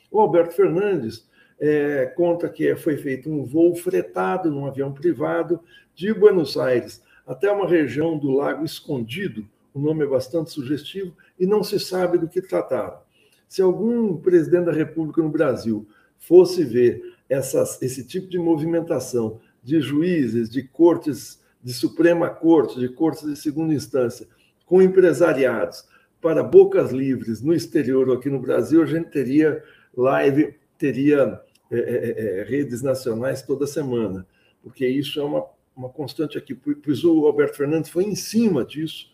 O 0.10 0.20
Alberto 0.20 0.56
Fernandes 0.56 1.30
é, 1.60 2.08
conta 2.08 2.50
que 2.50 2.76
foi 2.76 2.98
feito 2.98 3.30
um 3.30 3.46
voo 3.46 3.76
fretado 3.76 4.50
num 4.50 4.66
avião 4.66 4.92
privado 4.92 5.60
de 5.94 6.12
Buenos 6.12 6.58
Aires 6.58 7.04
até 7.28 7.52
uma 7.52 7.68
região 7.68 8.18
do 8.18 8.32
Lago 8.32 8.66
Escondido, 8.66 9.48
o 9.72 9.80
nome 9.80 10.04
é 10.04 10.08
bastante 10.08 10.50
sugestivo, 10.50 11.16
e 11.40 11.46
não 11.46 11.64
se 11.64 11.80
sabe 11.80 12.18
do 12.18 12.28
que 12.28 12.42
tratava. 12.42 13.06
Se 13.48 13.62
algum 13.62 14.18
presidente 14.18 14.66
da 14.66 14.72
República 14.72 15.22
no 15.22 15.30
Brasil 15.30 15.88
fosse 16.18 16.64
ver 16.64 17.16
essas, 17.30 17.80
esse 17.80 18.04
tipo 18.04 18.28
de 18.28 18.40
movimentação 18.40 19.40
de 19.64 19.80
juízes, 19.80 20.50
de 20.50 20.64
cortes 20.64 21.40
de 21.62 21.74
Suprema 21.74 22.30
Corte, 22.30 22.80
de 22.80 22.90
cortes 22.90 23.28
de 23.28 23.36
segunda 23.36 23.74
instância, 23.74 24.28
com 24.66 24.82
empresariados 24.82 25.84
para 26.22 26.44
bocas 26.44 26.92
livres 26.92 27.42
no 27.42 27.54
exterior 27.54 28.10
ou 28.10 28.16
aqui 28.16 28.30
no 28.30 28.40
Brasil, 28.40 28.82
a 28.82 28.86
gente 28.86 29.10
teria 29.10 29.64
live, 29.96 30.56
teria 30.78 31.42
é, 31.72 31.78
é, 31.78 31.80
é, 31.80 32.40
é 32.40 32.44
redes 32.44 32.82
nacionais 32.82 33.42
toda 33.42 33.68
semana, 33.68 34.26
porque 34.62 34.88
isso 34.88 35.20
é 35.20 35.24
uma, 35.24 35.46
uma 35.76 35.90
constante 35.90 36.38
aqui. 36.38 36.54
Pois 36.54 37.04
o 37.04 37.26
Alberto 37.26 37.58
Fernandes 37.58 37.90
foi 37.90 38.04
em 38.04 38.16
cima 38.16 38.66
disso. 38.66 39.12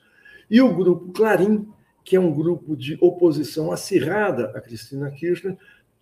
E 0.49 0.61
o 0.61 0.73
grupo 0.73 1.11
Clarim, 1.11 1.67
que 2.03 2.15
é 2.15 2.19
um 2.19 2.33
grupo 2.33 2.75
de 2.75 2.97
oposição 3.01 3.71
acirrada 3.71 4.51
a 4.55 4.61
Cristina 4.61 5.09
Kirchner, 5.11 5.57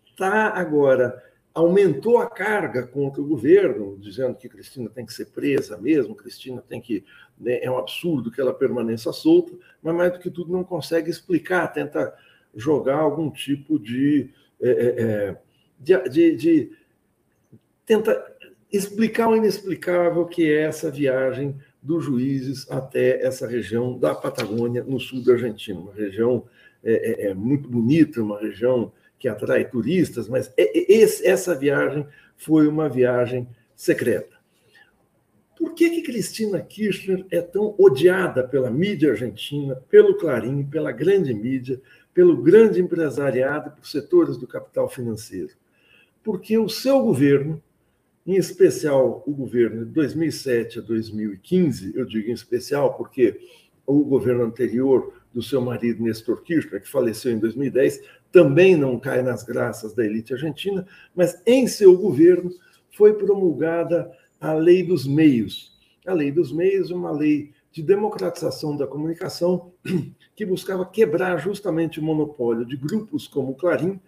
está 0.05 0.49
agora 0.49 1.21
aumentou 1.53 2.17
a 2.17 2.29
carga 2.29 2.87
contra 2.87 3.21
o 3.21 3.27
governo, 3.27 3.97
dizendo 3.99 4.35
que 4.35 4.49
Cristina 4.49 4.89
tem 4.89 5.05
que 5.05 5.13
ser 5.13 5.27
presa 5.27 5.77
mesmo, 5.77 6.15
Cristina 6.15 6.63
tem 6.67 6.81
que. 6.81 7.05
Né, 7.39 7.59
é 7.63 7.69
um 7.69 7.77
absurdo 7.77 8.31
que 8.31 8.41
ela 8.41 8.53
permaneça 8.53 9.13
solta, 9.13 9.53
mas 9.81 9.95
mais 9.95 10.11
do 10.13 10.19
que 10.19 10.31
tudo 10.31 10.51
não 10.51 10.63
consegue 10.63 11.09
explicar, 11.09 11.67
tenta 11.67 12.13
jogar 12.55 12.97
algum 12.97 13.29
tipo 13.29 13.77
de. 13.77 14.29
É, 14.61 14.69
é, 14.69 15.03
é 15.03 15.37
de, 15.79 16.09
de, 16.09 16.35
de 16.35 16.71
tenta 17.85 18.33
explicar 18.71 19.27
o 19.29 19.35
inexplicável 19.35 20.25
que 20.25 20.49
é 20.49 20.61
essa 20.61 20.89
viagem 20.89 21.59
dos 21.81 22.05
juízes 22.05 22.69
até 22.71 23.23
essa 23.23 23.45
região 23.45 23.99
da 23.99 24.15
Patagônia, 24.15 24.83
no 24.83 24.99
sul 24.99 25.21
da 25.23 25.33
Argentina, 25.33 25.79
uma 25.79 25.93
região 25.93 26.45
é, 26.83 27.25
é, 27.25 27.27
é 27.27 27.33
muito 27.33 27.69
bonita, 27.69 28.21
uma 28.21 28.39
região 28.39 28.91
que 29.23 29.29
atrai 29.29 29.63
turistas, 29.63 30.27
mas 30.27 30.53
essa 31.23 31.55
viagem 31.55 32.05
foi 32.35 32.67
uma 32.67 32.89
viagem 32.89 33.47
secreta. 33.73 34.35
Por 35.57 35.73
que, 35.73 35.91
que 35.91 36.01
Cristina 36.01 36.59
Kirchner 36.59 37.25
é 37.31 37.41
tão 37.41 37.73
odiada 37.77 38.45
pela 38.45 38.69
mídia 38.69 39.11
argentina, 39.11 39.81
pelo 39.89 40.17
Clarim, 40.17 40.65
pela 40.65 40.91
grande 40.91 41.33
mídia, 41.33 41.81
pelo 42.13 42.35
grande 42.35 42.81
empresariado, 42.81 43.71
por 43.71 43.87
setores 43.87 44.35
do 44.35 44.45
capital 44.45 44.89
financeiro? 44.89 45.53
Porque 46.21 46.57
o 46.57 46.67
seu 46.67 47.01
governo, 47.01 47.63
em 48.27 48.35
especial 48.35 49.23
o 49.25 49.31
governo 49.31 49.85
de 49.85 49.91
2007 49.93 50.79
a 50.79 50.81
2015, 50.81 51.93
eu 51.95 52.03
digo 52.03 52.29
em 52.29 52.33
especial 52.33 52.93
porque 52.95 53.39
o 53.87 54.03
governo 54.03 54.43
anterior 54.43 55.13
do 55.33 55.41
seu 55.41 55.61
marido 55.61 56.03
Nestor 56.03 56.43
Kirchner, 56.43 56.81
que 56.81 56.89
faleceu 56.89 57.31
em 57.31 57.39
2010, 57.39 58.01
também 58.33 58.75
não 58.75 58.99
cai 58.99 59.21
nas 59.21 59.43
graças 59.43 59.93
da 59.93 60.03
elite 60.03 60.33
argentina, 60.33 60.85
mas 61.15 61.39
em 61.45 61.67
seu 61.67 61.95
governo 61.95 62.49
foi 62.91 63.13
promulgada 63.13 64.11
a 64.41 64.53
Lei 64.53 64.81
dos 64.83 65.05
Meios. 65.05 65.79
A 66.05 66.13
Lei 66.13 66.31
dos 66.31 66.51
Meios 66.51 66.89
é 66.89 66.95
uma 66.95 67.11
lei 67.11 67.51
de 67.71 67.83
democratização 67.83 68.75
da 68.75 68.87
comunicação 68.87 69.71
que 70.35 70.47
buscava 70.47 70.83
quebrar 70.83 71.37
justamente 71.37 71.99
o 71.99 72.03
monopólio 72.03 72.65
de 72.65 72.75
grupos 72.75 73.27
como 73.27 73.51
o 73.51 73.55
Clarim, 73.55 74.01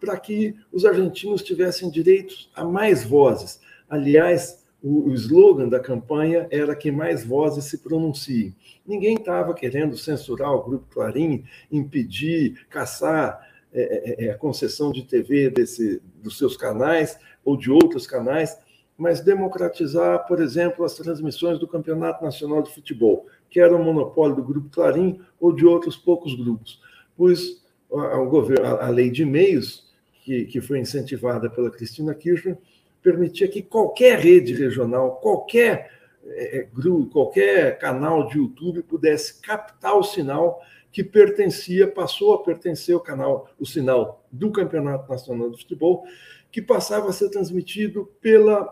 para 0.00 0.16
que 0.16 0.54
os 0.72 0.84
argentinos 0.84 1.42
tivessem 1.42 1.90
direitos 1.90 2.50
a 2.54 2.64
mais 2.64 3.02
vozes. 3.02 3.60
Aliás, 3.90 4.64
o, 4.80 5.12
slogan 5.12 5.68
da 5.68 5.80
campanha 5.80 6.46
era 6.50 6.74
que 6.76 6.90
mais 6.92 7.24
vozes 7.24 7.64
se 7.64 7.78
pronunciem. 7.78 8.54
Ninguém 8.86 9.14
estava 9.14 9.54
querendo 9.54 9.96
censurar 9.96 10.52
o 10.52 10.62
Grupo 10.62 10.86
Clarim, 10.88 11.44
impedir, 11.70 12.66
caçar 12.68 13.51
é 13.74 13.80
é, 13.80 14.24
é, 14.24 14.26
é, 14.26 14.30
a 14.30 14.38
concessão 14.38 14.92
de 14.92 15.02
TV 15.02 15.48
desse, 15.48 16.02
dos 16.22 16.36
seus 16.36 16.56
canais 16.56 17.18
ou 17.44 17.56
de 17.56 17.70
outros 17.70 18.06
canais, 18.06 18.58
mas 18.98 19.20
democratizar, 19.20 20.26
por 20.26 20.40
exemplo, 20.40 20.84
as 20.84 20.94
transmissões 20.94 21.58
do 21.58 21.66
Campeonato 21.66 22.22
Nacional 22.22 22.62
de 22.62 22.72
Futebol, 22.72 23.26
que 23.50 23.58
era 23.58 23.74
um 23.74 23.82
monopólio 23.82 24.36
do 24.36 24.42
Grupo 24.44 24.68
Clarim 24.68 25.20
ou 25.40 25.52
de 25.52 25.64
outros 25.64 25.96
poucos 25.96 26.34
grupos. 26.34 26.80
Pois 27.16 27.62
a, 27.92 28.82
a, 28.82 28.86
a 28.86 28.88
lei 28.90 29.10
de 29.10 29.24
meios, 29.24 29.90
que, 30.22 30.44
que 30.44 30.60
foi 30.60 30.78
incentivada 30.78 31.50
pela 31.50 31.70
Cristina 31.70 32.14
Kirchner, 32.14 32.58
permitia 33.02 33.48
que 33.48 33.62
qualquer 33.62 34.18
rede 34.18 34.54
regional, 34.54 35.16
qualquer 35.16 35.90
é, 36.24 36.66
grupo, 36.72 37.10
qualquer 37.10 37.78
canal 37.78 38.28
de 38.28 38.38
YouTube 38.38 38.82
pudesse 38.82 39.40
captar 39.40 39.96
o 39.96 40.04
sinal 40.04 40.60
que 40.92 41.02
pertencia, 41.02 41.90
passou 41.90 42.34
a 42.34 42.42
pertencer 42.42 42.94
ao 42.94 43.00
canal, 43.00 43.48
o 43.58 43.64
sinal 43.64 44.24
do 44.30 44.52
Campeonato 44.52 45.10
Nacional 45.10 45.50
de 45.50 45.56
Futebol, 45.56 46.04
que 46.50 46.60
passava 46.60 47.08
a 47.08 47.12
ser 47.12 47.30
transmitido 47.30 48.10
pela 48.20 48.70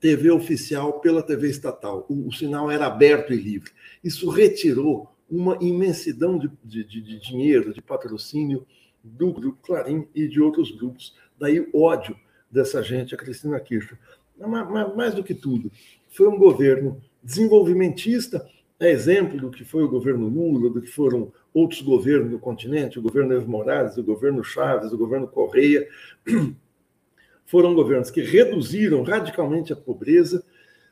TV 0.00 0.30
oficial, 0.30 0.98
pela 1.00 1.22
TV 1.22 1.48
estatal. 1.48 2.06
O, 2.08 2.28
o 2.28 2.32
sinal 2.32 2.70
era 2.70 2.86
aberto 2.86 3.34
e 3.34 3.36
livre. 3.36 3.70
Isso 4.02 4.30
retirou 4.30 5.14
uma 5.30 5.58
imensidão 5.60 6.38
de, 6.38 6.50
de, 6.64 6.84
de 6.84 7.20
dinheiro, 7.20 7.74
de 7.74 7.82
patrocínio 7.82 8.66
do 9.04 9.32
Grupo 9.32 9.58
Clarim 9.62 10.08
e 10.14 10.26
de 10.26 10.40
outros 10.40 10.70
grupos. 10.70 11.14
Daí 11.38 11.68
ódio 11.74 12.16
dessa 12.50 12.82
gente 12.82 13.14
a 13.14 13.18
Cristina 13.18 13.60
Kirchner. 13.60 13.98
Mas, 14.38 14.94
mais 14.94 15.14
do 15.14 15.22
que 15.22 15.34
tudo, 15.34 15.70
foi 16.08 16.28
um 16.28 16.38
governo 16.38 17.00
desenvolvimentista 17.22 18.46
é 18.78 18.90
exemplo 18.90 19.38
do 19.38 19.50
que 19.50 19.64
foi 19.64 19.82
o 19.82 19.88
governo 19.88 20.28
Lula, 20.28 20.70
do 20.70 20.82
que 20.82 20.90
foram 20.90 21.32
outros 21.52 21.80
governos 21.80 22.30
do 22.30 22.38
continente, 22.38 22.98
o 22.98 23.02
governo 23.02 23.32
Evo 23.32 23.50
Morales, 23.50 23.96
o 23.96 24.02
governo 24.02 24.44
Chaves, 24.44 24.92
o 24.92 24.98
governo 24.98 25.26
Correia. 25.26 25.88
Foram 27.46 27.74
governos 27.74 28.10
que 28.10 28.20
reduziram 28.20 29.02
radicalmente 29.02 29.72
a 29.72 29.76
pobreza, 29.76 30.44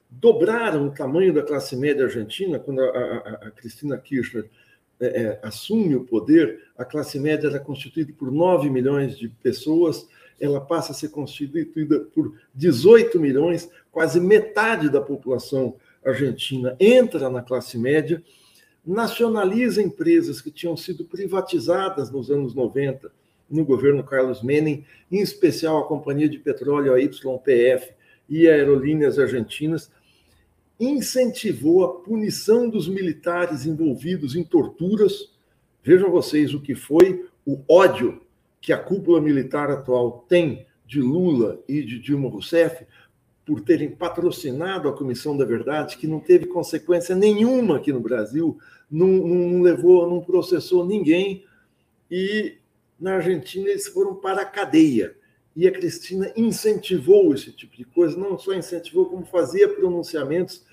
dobraram 0.09 0.87
o 0.87 0.91
tamanho 0.93 1.35
da 1.35 1.43
classe 1.43 1.77
média 1.77 2.05
argentina. 2.05 2.61
Quando 2.61 2.81
a, 2.81 2.87
a, 2.87 3.31
a 3.49 3.51
Cristina 3.51 3.99
Kirchner 3.99 4.49
é, 5.01 5.23
é, 5.23 5.41
assume 5.43 5.97
o 5.97 6.05
poder, 6.05 6.61
a 6.79 6.85
classe 6.85 7.19
média 7.19 7.49
era 7.49 7.59
constituída 7.59 8.13
por 8.17 8.31
9 8.31 8.71
milhões 8.71 9.19
de 9.19 9.29
pessoas, 9.29 10.09
ela 10.41 10.61
passa 10.61 10.93
a 10.93 10.95
ser 10.95 11.09
constituída 11.09 12.01
por 12.15 12.35
18 12.55 13.21
milhões, 13.21 13.69
quase 13.91 14.21
metade 14.21 14.89
da 14.89 15.01
população 15.01 15.77
argentina 16.05 16.77
entra 16.79 17.31
na 17.31 17.43
classe 17.43 17.79
média, 17.79 18.23
nacionaliza 18.87 19.83
empresas 19.83 20.41
que 20.41 20.51
tinham 20.51 20.77
sido 20.77 21.05
privatizadas 21.05 22.11
nos 22.11 22.31
anos 22.31 22.55
90 22.55 23.11
no 23.51 23.65
governo 23.65 24.03
Carlos 24.03 24.43
Menem, 24.43 24.85
em 25.11 25.21
especial 25.21 25.79
a 25.79 25.87
Companhia 25.87 26.29
de 26.29 26.39
Petróleo, 26.39 26.93
a 26.93 26.99
YPF 26.99 27.93
e 28.29 28.49
Aerolíneas 28.49 29.19
Argentinas, 29.19 29.91
incentivou 30.79 31.85
a 31.85 32.01
punição 32.01 32.69
dos 32.69 32.89
militares 32.89 33.65
envolvidos 33.65 34.35
em 34.35 34.43
torturas. 34.43 35.33
Vejam 35.83 36.11
vocês 36.11 36.53
o 36.53 36.61
que 36.61 36.75
foi 36.75 37.29
o 37.47 37.61
ódio 37.69 38.21
que 38.61 38.73
a 38.73 38.79
cúpula 38.79 39.21
militar 39.21 39.71
atual 39.71 40.25
tem 40.29 40.67
de 40.87 41.01
Lula 41.01 41.63
e 41.69 41.83
de 41.83 41.99
Dilma 41.99 42.29
Rousseff, 42.29 42.87
por 43.45 43.61
terem 43.61 43.91
patrocinado 43.91 44.89
a 44.89 44.97
Comissão 44.97 45.37
da 45.37 45.45
Verdade, 45.45 45.99
que 45.99 46.07
não 46.07 46.19
teve 46.19 46.47
consequência 46.47 47.15
nenhuma 47.15 47.77
aqui 47.77 47.93
no 47.93 48.01
Brasil, 48.01 48.59
não, 48.91 49.07
não 49.09 49.63
levou, 49.63 50.09
não 50.09 50.21
processou 50.21 50.87
ninguém, 50.87 51.45
e 52.11 52.57
na 52.99 53.15
Argentina 53.15 53.69
eles 53.69 53.87
foram 53.89 54.15
para 54.15 54.43
a 54.43 54.47
cadeia. 54.47 55.15
E 55.57 55.69
a 55.69 55.73
Cristina 55.73 56.33
incentivou 56.37 57.33
esse 57.35 57.53
tipo 57.53 57.77
de 57.77 57.85
coisa, 57.85 58.17
não 58.17 58.39
só 58.39 58.55
incentivou, 58.55 59.07
como 59.07 59.27
fazia 59.27 59.69
pronunciamentos 59.69 60.65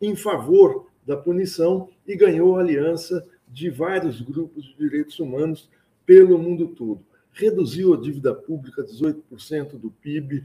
em 0.00 0.14
favor 0.14 0.86
da 1.04 1.16
punição 1.16 1.88
e 2.06 2.14
ganhou 2.14 2.56
aliança 2.56 3.26
de 3.48 3.70
vários 3.70 4.20
grupos 4.20 4.64
de 4.64 4.76
direitos 4.76 5.18
humanos 5.18 5.68
pelo 6.04 6.38
mundo 6.38 6.68
todo. 6.68 7.00
Reduziu 7.32 7.94
a 7.94 7.96
dívida 7.96 8.34
pública 8.34 8.82
a 8.82 8.84
18% 8.84 9.78
do 9.78 9.90
PIB, 9.90 10.44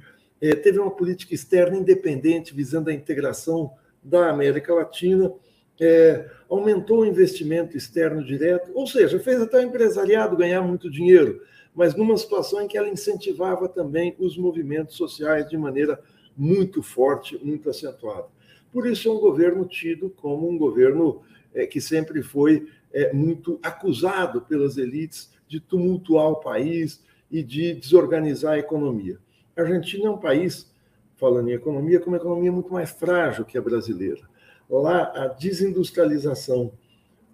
teve 0.51 0.79
uma 0.79 0.91
política 0.91 1.33
externa 1.33 1.77
independente 1.77 2.53
visando 2.53 2.89
a 2.89 2.93
integração 2.93 3.71
da 4.03 4.29
América 4.29 4.73
Latina, 4.73 5.33
é, 5.79 6.29
aumentou 6.49 6.99
o 6.99 7.05
investimento 7.05 7.77
externo 7.77 8.23
direto, 8.23 8.71
ou 8.73 8.85
seja, 8.85 9.19
fez 9.19 9.41
até 9.41 9.57
o 9.57 9.61
empresariado 9.61 10.37
ganhar 10.37 10.61
muito 10.61 10.89
dinheiro, 10.89 11.41
mas 11.73 11.95
numa 11.95 12.17
situação 12.17 12.61
em 12.61 12.67
que 12.67 12.77
ela 12.77 12.89
incentivava 12.89 13.67
também 13.67 14.15
os 14.19 14.37
movimentos 14.37 14.95
sociais 14.95 15.49
de 15.49 15.57
maneira 15.57 15.99
muito 16.37 16.83
forte, 16.83 17.39
muito 17.43 17.69
acentuada. 17.69 18.27
Por 18.71 18.87
isso 18.87 19.07
é 19.07 19.11
um 19.11 19.19
governo 19.19 19.65
tido 19.65 20.09
como 20.09 20.49
um 20.49 20.57
governo 20.57 21.21
é, 21.53 21.65
que 21.65 21.79
sempre 21.79 22.21
foi 22.21 22.67
é, 22.91 23.13
muito 23.13 23.59
acusado 23.63 24.41
pelas 24.41 24.77
elites 24.77 25.31
de 25.47 25.59
tumultuar 25.59 26.29
o 26.29 26.35
país 26.37 27.03
e 27.31 27.43
de 27.43 27.73
desorganizar 27.73 28.53
a 28.53 28.59
economia. 28.59 29.19
A 29.55 29.61
Argentina 29.61 30.07
é 30.07 30.09
um 30.09 30.17
país, 30.17 30.71
falando 31.15 31.49
em 31.49 31.53
economia, 31.53 31.99
com 31.99 32.09
uma 32.09 32.17
economia 32.17 32.51
muito 32.51 32.73
mais 32.73 32.89
frágil 32.89 33.45
que 33.45 33.57
a 33.57 33.61
brasileira. 33.61 34.21
Lá, 34.69 35.11
a 35.15 35.27
desindustrialização 35.27 36.71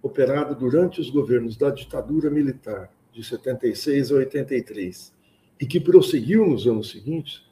operada 0.02 0.54
durante 0.54 1.00
os 1.00 1.10
governos 1.10 1.56
da 1.56 1.70
ditadura 1.70 2.30
militar, 2.30 2.90
de 3.12 3.24
76 3.24 4.12
a 4.12 4.14
83, 4.16 5.14
e 5.60 5.66
que 5.66 5.80
prosseguiu 5.80 6.46
nos 6.46 6.66
anos 6.66 6.90
seguintes, 6.90 7.42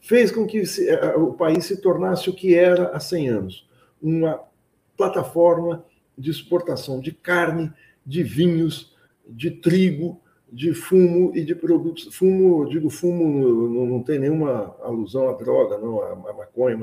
fez 0.00 0.30
com 0.30 0.46
que 0.46 0.62
o 1.16 1.32
país 1.32 1.64
se 1.64 1.80
tornasse 1.80 2.28
o 2.28 2.34
que 2.34 2.54
era 2.54 2.88
há 2.88 3.00
100 3.00 3.28
anos 3.28 3.68
uma 4.00 4.40
plataforma 4.96 5.84
de 6.16 6.30
exportação 6.30 7.00
de 7.00 7.12
carne, 7.12 7.72
de 8.04 8.22
vinhos, 8.22 8.94
de 9.26 9.50
trigo, 9.50 10.20
de 10.50 10.72
fumo 10.72 11.32
e 11.34 11.44
de 11.44 11.54
produtos. 11.54 12.14
Fumo, 12.14 12.68
digo 12.68 12.88
fumo, 12.88 13.68
não, 13.68 13.86
não 13.86 14.02
tem 14.02 14.18
nenhuma 14.18 14.76
alusão 14.80 15.28
à 15.28 15.32
droga, 15.32 15.78
não, 15.78 16.02
à, 16.02 16.32
maconha, 16.32 16.78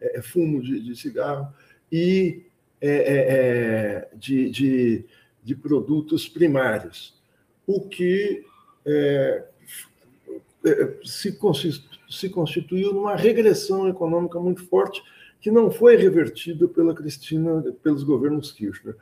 é, 0.00 0.18
é 0.18 0.22
fumo 0.22 0.62
de, 0.62 0.80
de, 0.80 0.96
cigarro 0.96 1.52
e 1.90 2.42
é, 2.80 2.88
é, 2.88 3.16
é, 3.28 4.08
de, 4.14 4.50
de, 4.50 5.04
de, 5.42 5.54
produtos 5.56 6.28
primários, 6.28 7.18
o 7.66 7.80
que 7.80 8.44
é, 8.86 9.44
é, 10.64 10.94
se, 11.04 11.36
se 12.08 12.28
constituiu 12.28 12.92
numa 12.92 13.16
regressão 13.16 13.88
econômica 13.88 14.38
muito 14.38 14.64
forte 14.66 15.02
que 15.40 15.50
não 15.50 15.70
foi 15.70 15.96
revertida 15.96 16.66
pela 16.68 16.94
Cristina, 16.94 17.62
pelos 17.82 18.02
governos 18.02 18.52
Kirchner. 18.52 18.96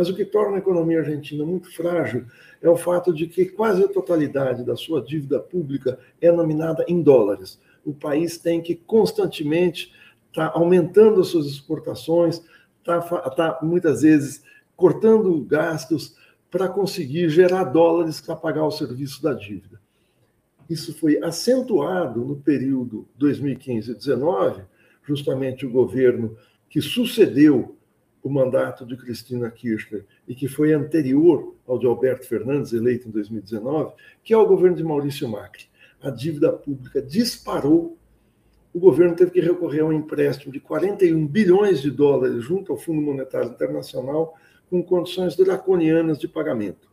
Mas 0.00 0.08
o 0.08 0.14
que 0.14 0.24
torna 0.24 0.56
a 0.56 0.60
economia 0.60 1.00
argentina 1.00 1.44
muito 1.44 1.70
frágil 1.76 2.24
é 2.62 2.70
o 2.70 2.74
fato 2.74 3.12
de 3.12 3.26
que 3.26 3.44
quase 3.44 3.84
a 3.84 3.88
totalidade 3.88 4.64
da 4.64 4.74
sua 4.74 5.02
dívida 5.02 5.38
pública 5.38 5.98
é 6.22 6.32
nominada 6.32 6.82
em 6.88 7.02
dólares. 7.02 7.60
O 7.84 7.92
país 7.92 8.38
tem 8.38 8.62
que 8.62 8.74
constantemente 8.74 9.92
estar 10.30 10.52
tá 10.52 10.58
aumentando 10.58 11.20
as 11.20 11.26
suas 11.26 11.44
exportações, 11.44 12.42
está 12.78 12.98
tá, 13.02 13.58
muitas 13.60 14.00
vezes 14.00 14.42
cortando 14.74 15.38
gastos 15.44 16.16
para 16.50 16.66
conseguir 16.66 17.28
gerar 17.28 17.64
dólares 17.64 18.22
para 18.22 18.34
pagar 18.34 18.64
o 18.64 18.70
serviço 18.70 19.22
da 19.22 19.34
dívida. 19.34 19.78
Isso 20.66 20.94
foi 20.94 21.22
acentuado 21.22 22.24
no 22.24 22.36
período 22.36 23.06
2015-19, 23.20 24.62
justamente 25.06 25.66
o 25.66 25.70
governo 25.70 26.38
que 26.70 26.80
sucedeu 26.80 27.76
o 28.22 28.28
mandato 28.28 28.84
de 28.84 28.96
Cristina 28.96 29.50
Kirchner 29.50 30.04
e 30.28 30.34
que 30.34 30.46
foi 30.46 30.72
anterior 30.72 31.54
ao 31.66 31.78
de 31.78 31.86
Alberto 31.86 32.26
Fernandes, 32.26 32.72
eleito 32.72 33.08
em 33.08 33.10
2019, 33.10 33.94
que 34.22 34.34
é 34.34 34.36
o 34.36 34.46
governo 34.46 34.76
de 34.76 34.84
Maurício 34.84 35.28
Macri. 35.28 35.64
A 36.02 36.10
dívida 36.10 36.52
pública 36.52 37.00
disparou, 37.00 37.96
o 38.72 38.78
governo 38.78 39.16
teve 39.16 39.30
que 39.30 39.40
recorrer 39.40 39.80
a 39.80 39.86
um 39.86 39.92
empréstimo 39.92 40.52
de 40.52 40.60
41 40.60 41.26
bilhões 41.26 41.80
de 41.82 41.90
dólares 41.90 42.42
junto 42.42 42.72
ao 42.72 42.78
Fundo 42.78 43.00
Monetário 43.00 43.50
Internacional, 43.50 44.34
com 44.68 44.82
condições 44.82 45.34
draconianas 45.36 46.18
de 46.18 46.28
pagamento. 46.28 46.88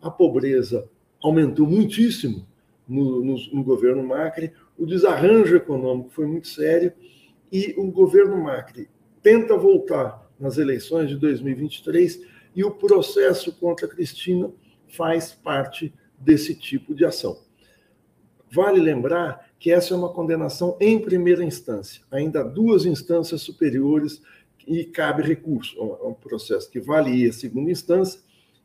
A 0.00 0.10
pobreza 0.10 0.88
aumentou 1.22 1.66
muitíssimo 1.66 2.46
no, 2.86 3.24
no, 3.24 3.36
no 3.52 3.64
governo 3.64 4.02
Macri, 4.02 4.52
o 4.76 4.84
desarranjo 4.84 5.56
econômico 5.56 6.10
foi 6.10 6.26
muito 6.26 6.48
sério 6.48 6.92
e 7.50 7.74
o 7.78 7.90
governo 7.90 8.36
Macri 8.36 8.88
tenta 9.22 9.56
voltar 9.56 10.23
nas 10.38 10.58
eleições 10.58 11.08
de 11.08 11.16
2023 11.16 12.22
e 12.54 12.64
o 12.64 12.70
processo 12.70 13.52
contra 13.52 13.88
Cristina 13.88 14.50
faz 14.88 15.32
parte 15.32 15.92
desse 16.18 16.54
tipo 16.54 16.94
de 16.94 17.04
ação. 17.04 17.38
Vale 18.50 18.80
lembrar 18.80 19.50
que 19.58 19.72
essa 19.72 19.94
é 19.94 19.96
uma 19.96 20.12
condenação 20.12 20.76
em 20.80 20.98
primeira 20.98 21.42
instância, 21.42 22.02
ainda 22.10 22.40
há 22.40 22.44
duas 22.44 22.84
instâncias 22.84 23.40
superiores 23.40 24.22
e 24.66 24.84
cabe 24.84 25.22
recurso. 25.22 25.76
É 25.78 26.06
um 26.06 26.14
processo 26.14 26.70
que 26.70 26.80
vale 26.80 27.10
ir 27.10 27.30
à 27.30 27.32
segunda 27.32 27.70
instância 27.70 28.20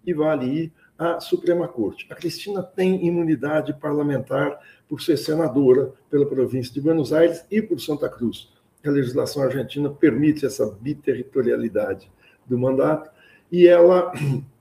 e 0.06 0.14
vale 0.14 0.46
ir 0.46 0.74
à 0.98 1.20
Suprema 1.20 1.68
Corte. 1.68 2.06
A 2.10 2.16
Cristina 2.16 2.62
tem 2.62 3.06
imunidade 3.06 3.74
parlamentar 3.74 4.60
por 4.88 5.02
ser 5.02 5.18
senadora 5.18 5.94
pela 6.10 6.26
província 6.26 6.74
de 6.74 6.82
Buenos 6.82 7.12
Aires 7.12 7.46
e 7.50 7.62
por 7.62 7.80
Santa 7.80 8.10
Cruz 8.10 8.50
a 8.86 8.90
legislação 8.90 9.44
argentina 9.44 9.90
permite 9.90 10.46
essa 10.46 10.66
biterritorialidade 10.66 12.10
do 12.48 12.58
mandato, 12.58 13.10
e 13.52 13.68
ela 13.68 14.12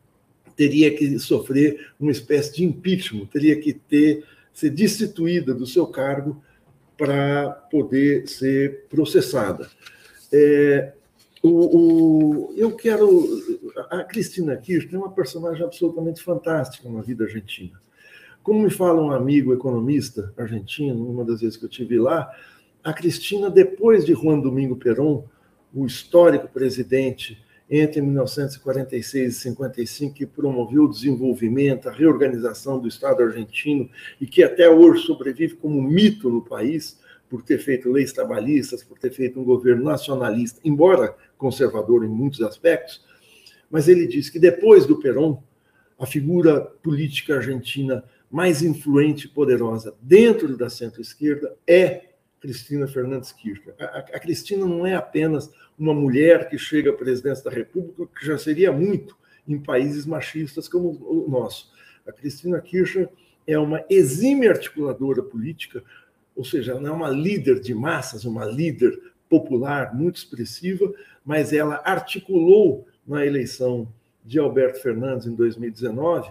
teria 0.56 0.94
que 0.94 1.18
sofrer 1.18 1.92
uma 1.98 2.10
espécie 2.10 2.56
de 2.56 2.64
impeachment, 2.64 3.26
teria 3.26 3.58
que 3.60 3.72
ter 3.72 4.24
ser 4.58 4.70
destituída 4.70 5.54
do 5.54 5.64
seu 5.64 5.86
cargo 5.86 6.42
para 6.96 7.50
poder 7.70 8.26
ser 8.26 8.86
processada. 8.90 9.70
É, 10.32 10.92
o, 11.40 11.50
o, 12.48 12.54
eu 12.56 12.74
quero. 12.74 13.24
A 13.88 14.02
Cristina 14.02 14.56
Kirchner 14.56 14.96
é 14.96 14.98
uma 14.98 15.12
personagem 15.12 15.64
absolutamente 15.64 16.20
fantástica 16.20 16.88
na 16.88 17.00
vida 17.00 17.24
argentina. 17.24 17.80
Como 18.42 18.60
me 18.60 18.70
fala 18.70 19.00
um 19.00 19.12
amigo 19.12 19.52
economista 19.52 20.32
argentino, 20.36 21.08
uma 21.08 21.24
das 21.24 21.40
vezes 21.40 21.56
que 21.56 21.64
eu 21.64 21.68
tive 21.68 21.98
lá, 22.00 22.28
a 22.88 22.92
Cristina, 22.94 23.50
depois 23.50 24.02
de 24.02 24.14
Juan 24.14 24.40
Domingo 24.40 24.74
Perón, 24.74 25.24
o 25.74 25.84
histórico 25.84 26.48
presidente 26.48 27.38
entre 27.68 28.00
1946 28.00 29.36
e 29.36 29.38
55, 29.38 30.14
que 30.14 30.24
promoveu 30.24 30.84
o 30.84 30.88
desenvolvimento, 30.88 31.86
a 31.86 31.92
reorganização 31.92 32.80
do 32.80 32.88
Estado 32.88 33.22
argentino 33.22 33.90
e 34.18 34.26
que 34.26 34.42
até 34.42 34.70
hoje 34.70 35.02
sobrevive 35.02 35.56
como 35.56 35.82
mito 35.82 36.30
no 36.30 36.40
país, 36.40 36.98
por 37.28 37.42
ter 37.42 37.58
feito 37.58 37.92
leis 37.92 38.10
trabalhistas, 38.10 38.82
por 38.82 38.98
ter 38.98 39.10
feito 39.10 39.38
um 39.38 39.44
governo 39.44 39.84
nacionalista, 39.84 40.58
embora 40.64 41.14
conservador 41.36 42.06
em 42.06 42.08
muitos 42.08 42.40
aspectos, 42.40 43.04
mas 43.70 43.86
ele 43.86 44.06
diz 44.06 44.30
que 44.30 44.38
depois 44.38 44.86
do 44.86 44.98
Perón, 44.98 45.42
a 45.98 46.06
figura 46.06 46.62
política 46.82 47.34
argentina 47.34 48.02
mais 48.30 48.62
influente 48.62 49.26
e 49.26 49.28
poderosa 49.28 49.94
dentro 50.00 50.56
da 50.56 50.70
centro-esquerda 50.70 51.54
é 51.66 52.07
Cristina 52.40 52.86
Fernandes 52.86 53.32
Kirchner. 53.32 53.74
A, 53.78 53.98
a, 53.98 54.20
Cristina 54.20 54.64
não 54.64 54.86
é 54.86 54.94
apenas 54.94 55.50
uma 55.78 55.94
mulher 55.94 56.48
que 56.48 56.58
chega 56.58 56.90
à 56.90 56.92
presidência 56.92 57.44
da 57.44 57.50
República, 57.50 58.06
que 58.18 58.26
já 58.26 58.38
seria 58.38 58.72
muito 58.72 59.16
em 59.46 59.58
países 59.58 60.06
machistas 60.06 60.68
como 60.68 60.90
o 60.90 61.28
nosso. 61.28 61.72
A 62.06 62.12
Cristina 62.12 62.60
Kirchner 62.60 63.08
é 63.46 63.58
uma 63.58 63.84
exímia 63.88 64.50
articuladora 64.50 65.22
política, 65.22 65.82
ou 66.36 66.44
seja, 66.44 66.78
não 66.78 66.88
é 66.88 66.92
uma 66.92 67.10
líder 67.10 67.60
de 67.60 67.74
massas, 67.74 68.24
uma 68.24 68.44
líder 68.44 68.98
popular 69.28 69.94
muito 69.94 70.16
expressiva, 70.16 70.92
mas 71.24 71.52
ela 71.52 71.82
articulou 71.84 72.86
na 73.06 73.24
eleição 73.24 73.88
de 74.24 74.38
Alberto 74.38 74.80
Fernandes 74.80 75.26
em 75.26 75.34
2019 75.34 76.30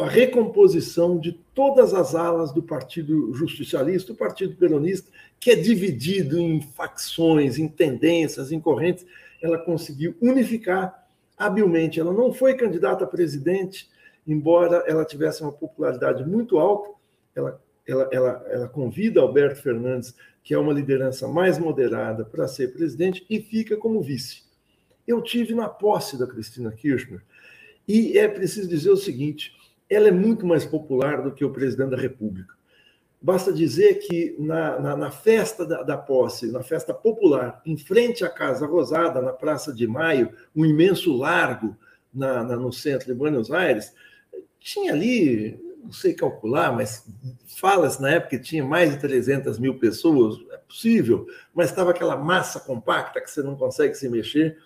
a 0.00 0.06
recomposição 0.06 1.18
de 1.18 1.32
todas 1.32 1.92
as 1.92 2.14
alas 2.14 2.52
do 2.52 2.62
Partido 2.62 3.32
Justicialista, 3.34 4.12
do 4.12 4.18
Partido 4.18 4.54
Peronista, 4.56 5.10
que 5.40 5.50
é 5.50 5.56
dividido 5.56 6.38
em 6.38 6.60
facções, 6.60 7.58
em 7.58 7.68
tendências, 7.68 8.52
em 8.52 8.60
correntes, 8.60 9.04
ela 9.42 9.58
conseguiu 9.58 10.16
unificar 10.20 11.06
habilmente. 11.36 11.98
Ela 11.98 12.12
não 12.12 12.32
foi 12.32 12.54
candidata 12.54 13.04
a 13.04 13.08
presidente, 13.08 13.88
embora 14.26 14.84
ela 14.86 15.04
tivesse 15.04 15.42
uma 15.42 15.52
popularidade 15.52 16.24
muito 16.24 16.58
alta. 16.58 16.90
Ela, 17.34 17.60
ela, 17.86 18.08
ela, 18.12 18.46
ela 18.50 18.68
convida 18.68 19.20
Alberto 19.20 19.62
Fernandes, 19.62 20.14
que 20.44 20.54
é 20.54 20.58
uma 20.58 20.72
liderança 20.72 21.26
mais 21.26 21.58
moderada, 21.58 22.24
para 22.24 22.46
ser 22.46 22.72
presidente 22.72 23.24
e 23.28 23.40
fica 23.40 23.76
como 23.76 24.02
vice. 24.02 24.42
Eu 25.06 25.22
tive 25.22 25.54
na 25.54 25.68
posse 25.68 26.18
da 26.18 26.26
Cristina 26.26 26.70
Kirchner 26.70 27.22
e 27.86 28.18
é 28.18 28.28
preciso 28.28 28.68
dizer 28.68 28.90
o 28.90 28.96
seguinte: 28.96 29.52
ela 29.88 30.08
é 30.08 30.12
muito 30.12 30.46
mais 30.46 30.64
popular 30.64 31.22
do 31.22 31.32
que 31.32 31.44
o 31.44 31.50
presidente 31.50 31.90
da 31.90 31.96
República. 31.96 32.54
Basta 33.20 33.52
dizer 33.52 33.94
que 33.94 34.36
na, 34.38 34.78
na, 34.78 34.96
na 34.96 35.10
festa 35.10 35.66
da, 35.66 35.82
da, 35.82 35.96
posse, 35.96 36.52
na 36.52 36.62
festa 36.62 36.94
popular, 36.94 37.60
em 37.66 37.76
frente 37.76 38.24
à 38.24 38.28
Casa 38.28 38.64
Rosada, 38.64 39.20
na 39.20 39.32
Praça 39.32 39.72
de 39.72 39.86
Maio, 39.88 40.32
um 40.54 40.64
imenso 40.64 41.16
largo 41.16 41.76
na, 42.14 42.44
no 42.44 42.72
centro 42.72 43.08
de 43.08 43.14
Buenos 43.14 43.50
Aires, 43.50 43.92
tinha 44.60 44.92
ali, 44.92 45.60
não 45.82 45.90
sei 45.90 46.14
calcular, 46.14 46.72
mas 46.72 47.06
fala-se 47.56 48.00
na 48.00 48.10
época 48.10 48.36
que 48.36 48.42
tinha 48.42 48.64
mais 48.64 48.92
de 48.92 49.00
300 49.00 49.58
mil 49.58 49.78
pessoas, 49.78 50.36
é 50.52 50.58
possível, 50.58 51.26
mas 51.52 51.70
estava 51.70 51.90
aquela 51.90 52.16
massa 52.16 52.60
compacta 52.60 53.20
que 53.20 53.30
você 53.30 53.42
não 53.42 53.56
consegue 53.56 53.94
se 53.94 54.08
mexer, 54.08 54.58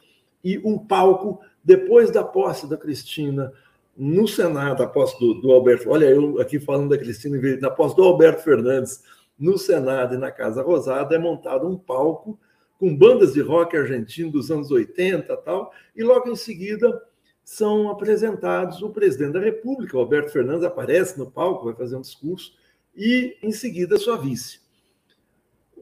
e 0.45 0.59
um 0.59 0.77
palco, 0.77 1.41
depois 1.65 2.11
da 2.11 2.23
posse 2.25 2.69
da 2.69 2.77
Cristina 2.77 3.53
no 3.97 4.27
Senado, 4.27 4.83
após 4.83 5.17
do, 5.19 5.35
do, 5.35 5.53
Alberto, 5.53 5.91
olha, 5.91 6.07
eu 6.07 6.41
aqui 6.41 6.59
falando 6.59 6.91
da 6.91 6.99
Cristina, 6.99 7.39
na 7.61 7.71
posse 7.71 7.95
do 7.95 8.03
Alberto 8.03 8.43
Fernandes, 8.43 9.03
no 9.39 9.59
Senado 9.59 10.15
e 10.15 10.19
na 10.19 10.31
Casa 10.31 10.63
Rosada, 10.63 11.15
é 11.15 11.19
montado 11.19 11.69
um 11.69 11.77
palco 11.77 12.39
com 12.79 12.97
bandas 12.97 13.35
de 13.35 13.41
rock 13.41 13.77
argentino 13.77 14.31
dos 14.31 14.51
anos 14.51 14.71
80 14.71 15.37
tal, 15.39 15.73
e 15.95 16.03
logo 16.03 16.29
em 16.29 16.37
seguida 16.37 17.03
são 17.45 17.91
apresentados 17.91 18.83
o 18.83 18.91
presidente 18.91 19.35
da 19.35 19.41
República, 19.41 19.97
Alberto 19.97 20.31
Fernandes, 20.31 20.65
aparece 20.65 21.19
no 21.19 21.31
palco, 21.31 21.67
vai 21.67 21.75
fazer 21.75 21.97
um 21.97 22.01
discurso, 22.01 22.55
e 22.95 23.37
em 23.43 23.53
seguida 23.53 23.99
sua 23.99 24.17
vice. 24.17 24.61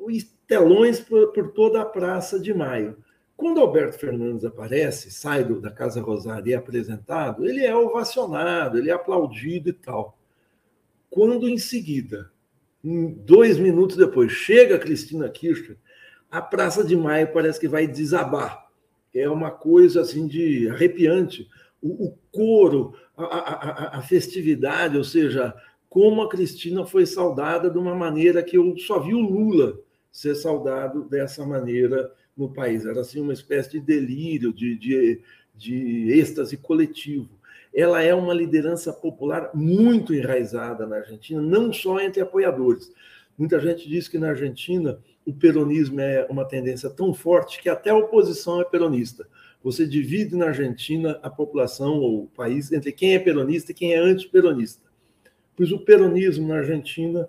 e 0.08 0.22
telões 0.46 1.00
por, 1.00 1.32
por, 1.32 1.52
toda 1.52 1.80
a 1.80 1.84
Praça 1.84 2.40
de 2.40 2.52
Maio. 2.52 2.96
Quando 3.40 3.59
Alberto 3.59 3.98
Fernandes 3.98 4.44
aparece, 4.44 5.11
sai 5.11 5.42
do, 5.42 5.62
da 5.62 5.70
Casa 5.70 6.03
Rosada 6.03 6.46
e 6.46 6.53
é 6.53 6.57
apresentado, 6.57 7.46
ele 7.46 7.64
é 7.64 7.74
ovacionado, 7.74 8.76
ele 8.76 8.90
é 8.90 8.92
aplaudido 8.92 9.70
e 9.70 9.72
tal. 9.72 10.18
Quando 11.09 11.48
em 11.48 11.57
seguida, 11.57 12.31
dois 12.85 13.59
minutos 13.59 13.96
depois, 13.96 14.31
chega 14.31 14.79
Cristina 14.79 15.26
Kirchner, 15.31 15.79
a 16.31 16.42
Praça 16.42 16.85
de 16.85 16.94
Maio 16.94 17.33
parece 17.33 17.59
que 17.59 17.66
vai 17.66 17.87
desabar. 17.87 18.68
É 19.14 19.26
uma 19.26 19.50
coisa 19.50 20.03
assim 20.03 20.26
de 20.26 20.68
arrepiante. 20.68 21.48
O, 21.81 22.09
o 22.09 22.18
coro, 22.31 22.92
a, 23.16 23.24
a, 23.24 23.98
a, 24.00 24.03
festividade, 24.03 24.98
ou 24.98 25.05
seja, 25.05 25.55
como 25.88 26.20
a 26.20 26.29
Cristina 26.29 26.85
foi 26.85 27.07
saudada 27.07 27.70
de 27.70 27.79
uma 27.79 27.94
maneira 27.94 28.42
que 28.42 28.59
eu 28.59 28.76
só 28.76 29.00
vi 29.00 29.14
o 29.14 29.20
Lula 29.20 29.81
ser 30.12 30.35
saudado 30.35 31.09
dessa 31.09 31.46
maneira 31.46 32.12
no 32.40 32.53
país. 32.53 32.85
Era 32.85 33.00
assim 33.00 33.20
uma 33.20 33.33
espécie 33.33 33.70
de 33.70 33.81
delírio, 33.81 34.53
de, 34.53 34.76
de, 34.76 35.20
de 35.55 36.12
êxtase 36.12 36.57
coletivo. 36.57 37.29
Ela 37.74 38.03
é 38.03 38.14
uma 38.14 38.35
liderança 38.35 38.92
popular 38.92 39.50
muito 39.55 40.12
enraizada 40.12 40.87
na 40.87 40.96
Argentina, 40.96 41.40
não 41.40 41.72
só 41.72 42.00
entre 42.00 42.20
apoiadores. 42.20 42.92
Muita 43.38 43.61
gente 43.61 43.88
diz 43.88 44.09
que 44.09 44.18
na 44.18 44.31
Argentina 44.31 44.98
o 45.24 45.33
peronismo 45.33 46.00
é 46.00 46.26
uma 46.29 46.44
tendência 46.44 46.90
tão 46.90 47.14
forte 47.14 47.62
que 47.62 47.68
até 47.68 47.90
a 47.90 47.96
oposição 47.96 48.61
é 48.61 48.64
peronista. 48.64 49.26
Você 49.62 49.87
divide 49.87 50.35
na 50.35 50.46
Argentina 50.46 51.20
a 51.22 51.31
população 51.31 51.98
ou 51.98 52.24
o 52.24 52.26
país 52.29 52.72
entre 52.72 52.90
quem 52.90 53.14
é 53.14 53.18
peronista 53.18 53.70
e 53.70 53.74
quem 53.74 53.92
é 53.92 53.98
antiperonista 53.98 54.90
pois 55.61 55.72
o 55.72 55.79
peronismo 55.79 56.48
na 56.48 56.57
Argentina 56.57 57.29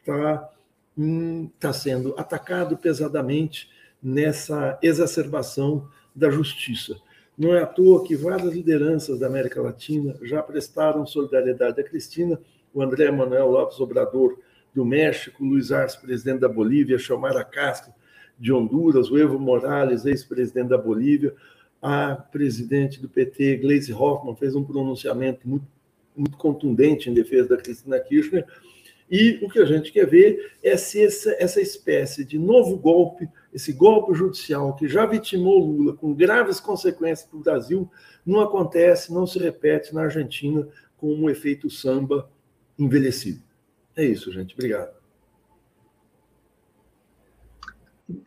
está 0.00 0.50
hum, 0.98 1.48
tá 1.60 1.72
sendo 1.72 2.12
atacado 2.18 2.76
pesadamente 2.76 3.70
nessa 4.02 4.78
exacerbação 4.82 5.88
da 6.14 6.30
justiça. 6.30 6.96
Não 7.36 7.54
é 7.54 7.62
à 7.62 7.66
toa 7.66 8.04
que 8.04 8.16
várias 8.16 8.52
lideranças 8.52 9.18
da 9.18 9.26
América 9.26 9.62
Latina 9.62 10.16
já 10.22 10.42
prestaram 10.42 11.06
solidariedade 11.06 11.80
à 11.80 11.84
Cristina, 11.84 12.40
o 12.72 12.82
André 12.82 13.10
Manuel 13.10 13.50
Lopes 13.50 13.80
Obrador 13.80 14.38
do 14.74 14.84
México, 14.84 15.44
Luiz 15.44 15.72
Arce, 15.72 16.00
presidente 16.00 16.40
da 16.40 16.48
Bolívia, 16.48 16.98
Xiomara 16.98 17.44
Castro 17.44 17.92
de 18.38 18.52
Honduras, 18.52 19.10
o 19.10 19.18
Evo 19.18 19.38
Morales, 19.38 20.04
ex-presidente 20.04 20.68
da 20.68 20.78
Bolívia, 20.78 21.34
a 21.82 22.14
presidente 22.14 23.00
do 23.00 23.08
PT, 23.08 23.56
Gleisi 23.56 23.92
Hoffmann, 23.92 24.36
fez 24.36 24.54
um 24.54 24.64
pronunciamento 24.64 25.48
muito 25.48 25.66
muito 26.16 26.36
contundente 26.36 27.08
em 27.08 27.14
defesa 27.14 27.50
da 27.50 27.56
Cristina 27.56 27.98
Kirchner. 27.98 28.44
E 29.10 29.40
o 29.42 29.48
que 29.48 29.58
a 29.58 29.64
gente 29.64 29.90
quer 29.90 30.06
ver 30.06 30.52
é 30.62 30.76
se 30.76 31.04
essa, 31.04 31.34
essa 31.38 31.60
espécie 31.60 32.24
de 32.24 32.38
novo 32.38 32.76
golpe, 32.76 33.28
esse 33.52 33.72
golpe 33.72 34.14
judicial 34.14 34.76
que 34.76 34.86
já 34.86 35.04
vitimou 35.04 35.58
Lula 35.58 35.96
com 35.96 36.14
graves 36.14 36.60
consequências 36.60 37.28
para 37.28 37.38
o 37.38 37.42
Brasil, 37.42 37.90
não 38.24 38.40
acontece, 38.40 39.12
não 39.12 39.26
se 39.26 39.38
repete 39.38 39.92
na 39.92 40.02
Argentina 40.02 40.68
com 40.96 41.12
um 41.12 41.28
efeito 41.28 41.68
samba 41.68 42.30
envelhecido. 42.78 43.42
É 43.96 44.04
isso, 44.04 44.32
gente. 44.32 44.54
Obrigado. 44.54 45.00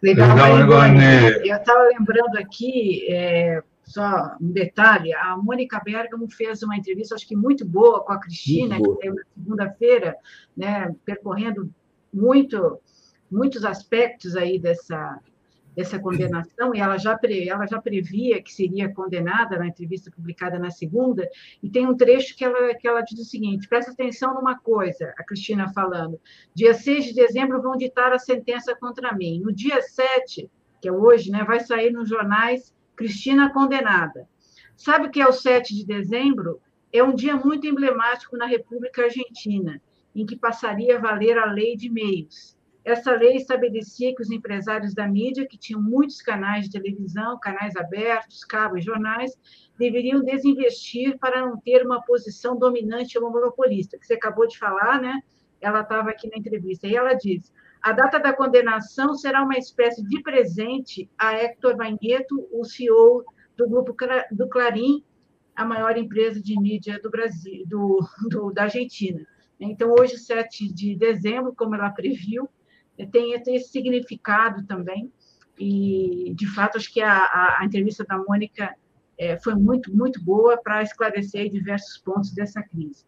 Legal, 0.02 0.56
Legal 0.58 0.82
Eu 1.46 1.58
estava 1.58 1.88
lembrando 1.88 2.38
aqui, 2.38 3.06
é, 3.10 3.62
só 3.84 4.36
um 4.40 4.52
detalhe, 4.52 5.14
a 5.14 5.36
Mônica 5.38 5.80
Bergamo 5.84 6.30
fez 6.30 6.64
uma 6.64 6.78
entrevista, 6.78 7.16
acho 7.16 7.28
que 7.28 7.36
muito 7.36 7.66
boa, 7.66 8.04
com 8.04 8.14
a 8.14 8.20
Cristina, 8.20 8.78
que 8.78 8.96
teve 8.98 9.16
na 9.16 9.24
segunda-feira, 9.36 10.18
né, 10.56 10.96
percorrendo 11.04 11.70
muito, 12.14 12.80
muitos 13.30 13.66
aspectos 13.66 14.38
aí 14.38 14.58
dessa, 14.58 15.20
dessa 15.76 16.00
condenação, 16.00 16.74
e 16.74 16.80
ela 16.80 16.98
já, 16.98 17.18
pre, 17.18 17.50
ela 17.50 17.66
já 17.66 17.82
previa 17.82 18.42
que 18.42 18.54
seria 18.54 18.94
condenada 18.94 19.58
na 19.58 19.68
entrevista 19.68 20.10
publicada 20.10 20.58
na 20.58 20.72
segunda, 20.72 21.28
e 21.62 21.70
tem 21.70 21.86
um 21.86 21.96
trecho 21.96 22.38
que 22.38 22.46
ela, 22.46 22.74
que 22.76 22.88
ela 22.88 23.02
diz 23.02 23.20
o 23.20 23.26
seguinte, 23.26 23.68
presta 23.68 23.92
atenção 23.92 24.34
numa 24.34 24.58
coisa, 24.58 25.14
a 25.18 25.24
Cristina 25.24 25.72
falando, 25.74 26.20
dia 26.56 26.74
6 26.74 27.06
de 27.06 27.14
dezembro 27.14 27.62
vão 27.62 27.76
ditar 27.76 28.14
a 28.14 28.20
sentença 28.20 28.76
contra 28.76 29.14
mim, 29.14 29.42
no 29.42 29.52
dia 29.52 29.82
7, 29.82 30.50
que 30.82 30.88
é 30.88 30.92
hoje, 30.92 31.32
né, 31.32 31.44
vai 31.44 31.60
sair 31.60 31.92
nos 31.92 32.08
jornais 32.08 32.74
Cristina 32.96 33.52
condenada. 33.52 34.28
Sabe 34.76 35.08
o 35.08 35.12
que 35.12 35.22
é 35.22 35.28
o 35.28 35.34
7 35.34 35.76
de 35.76 35.86
dezembro? 35.86 36.62
É 36.92 37.04
um 37.04 37.16
dia 37.16 37.36
muito 37.36 37.66
emblemático 37.66 38.38
na 38.38 38.46
República 38.46 39.04
Argentina, 39.04 39.82
em 40.16 40.26
que 40.26 40.36
passaria 40.36 40.98
a 40.98 41.02
valer 41.02 41.38
a 41.38 41.46
lei 41.46 41.76
de 41.76 41.90
meios. 41.90 42.56
Essa 42.86 43.14
lei 43.14 43.38
estabelecia 43.38 44.14
que 44.14 44.22
os 44.22 44.30
empresários 44.30 44.94
da 44.94 45.08
mídia, 45.08 45.48
que 45.48 45.58
tinham 45.58 45.82
muitos 45.82 46.22
canais 46.22 46.66
de 46.66 46.72
televisão, 46.72 47.40
canais 47.40 47.76
abertos, 47.78 48.44
cabos 48.44 48.80
e 48.80 48.86
jornais, 48.86 49.32
deveriam 49.80 50.22
desinvestir 50.22 51.18
para 51.18 51.42
não 51.42 51.58
ter 51.58 51.86
uma 51.86 52.02
posição 52.04 52.58
dominante 52.58 53.18
ou 53.18 53.32
monopolista, 53.32 53.98
que 53.98 54.06
você 54.06 54.16
acabou 54.16 54.46
de 54.46 54.60
falar, 54.60 55.02
né? 55.02 55.22
Ela 55.62 55.82
estava 55.82 56.10
aqui 56.10 56.30
na 56.30 56.38
entrevista. 56.38 56.86
E 56.86 56.96
ela 56.96 57.14
diz: 57.14 57.54
a 57.84 57.92
data 57.92 58.18
da 58.18 58.32
condenação 58.32 59.14
será 59.14 59.44
uma 59.44 59.58
espécie 59.58 60.02
de 60.08 60.22
presente 60.22 61.10
a 61.18 61.34
Hector 61.34 61.76
Vangueto, 61.76 62.48
o 62.50 62.64
CEO 62.64 63.26
do 63.58 63.68
grupo 63.68 63.94
do 64.32 64.48
Clarim, 64.48 65.04
a 65.54 65.66
maior 65.66 65.98
empresa 65.98 66.42
de 66.42 66.58
mídia 66.58 66.98
do 67.04 67.12
Brasil, 67.12 67.66
do, 67.68 68.00
do, 68.30 68.52
da 68.52 68.64
Argentina. 68.64 69.28
Então, 69.60 69.94
hoje, 70.00 70.18
7 70.18 70.74
de 70.74 70.96
dezembro, 70.96 71.54
como 71.54 71.76
ela 71.76 71.90
previu, 71.90 72.50
tem 73.12 73.34
esse 73.34 73.60
significado 73.70 74.66
também. 74.66 75.12
E, 75.60 76.34
de 76.36 76.48
fato, 76.48 76.78
acho 76.78 76.92
que 76.92 77.02
a, 77.02 77.18
a, 77.18 77.58
a 77.60 77.66
entrevista 77.66 78.06
da 78.06 78.18
Mônica 78.18 78.74
é, 79.18 79.38
foi 79.38 79.56
muito, 79.56 79.94
muito 79.94 80.24
boa 80.24 80.58
para 80.58 80.82
esclarecer 80.82 81.50
diversos 81.50 81.98
pontos 81.98 82.32
dessa 82.32 82.64
crise 82.64 83.06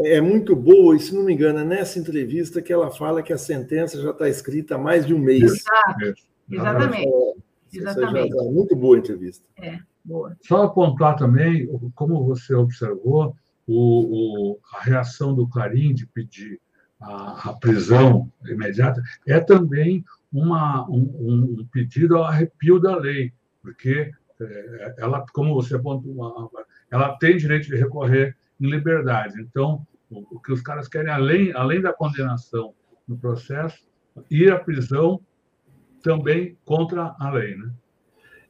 é 0.00 0.20
muito 0.20 0.54
boa, 0.54 0.94
e 0.94 1.00
se 1.00 1.14
não 1.14 1.24
me 1.24 1.32
engano, 1.32 1.60
é 1.60 1.64
nessa 1.64 1.98
entrevista 1.98 2.60
que 2.60 2.72
ela 2.72 2.90
fala 2.90 3.22
que 3.22 3.32
a 3.32 3.38
sentença 3.38 4.00
já 4.00 4.10
está 4.10 4.28
escrita 4.28 4.74
há 4.74 4.78
mais 4.78 5.06
de 5.06 5.14
um 5.14 5.18
mês. 5.18 5.42
Exato. 5.42 6.14
Exatamente. 6.50 7.08
É, 7.08 7.78
Exatamente. 7.78 8.34
Já, 8.34 8.42
muito 8.44 8.76
boa 8.76 8.96
a 8.96 8.98
entrevista. 8.98 9.44
É, 9.60 9.78
boa. 10.04 10.36
Só 10.42 10.62
apontar 10.62 11.16
também, 11.16 11.68
como 11.94 12.24
você 12.24 12.54
observou, 12.54 13.34
o, 13.66 14.52
o, 14.52 14.58
a 14.74 14.82
reação 14.82 15.34
do 15.34 15.48
Clarim 15.48 15.92
de 15.92 16.06
pedir 16.06 16.60
a, 17.00 17.50
a 17.50 17.52
prisão 17.54 18.30
imediata 18.46 19.02
é 19.26 19.40
também 19.40 20.04
uma, 20.32 20.88
um, 20.88 21.58
um, 21.60 21.66
pedido 21.72 22.16
ao 22.16 22.24
arrepio 22.24 22.78
da 22.78 22.96
lei, 22.96 23.32
porque 23.62 24.12
é, 24.40 24.94
ela, 24.98 25.24
como 25.32 25.54
você 25.54 25.74
apontou, 25.74 26.50
ela 26.90 27.16
tem 27.18 27.36
direito 27.36 27.66
de 27.66 27.76
recorrer 27.76 28.36
em 28.60 28.70
liberdade. 28.70 29.40
Então, 29.40 29.86
o, 30.10 30.40
que 30.40 30.52
os 30.52 30.60
caras 30.60 30.88
querem, 30.88 31.10
além, 31.10 31.52
além 31.52 31.80
da 31.80 31.92
condenação 31.92 32.74
no 33.06 33.16
processo, 33.16 33.78
ir 34.30 34.52
à 34.52 34.58
prisão 34.58 35.20
também 36.02 36.56
contra 36.64 37.14
a 37.18 37.30
lei. 37.30 37.56
Né? 37.56 37.70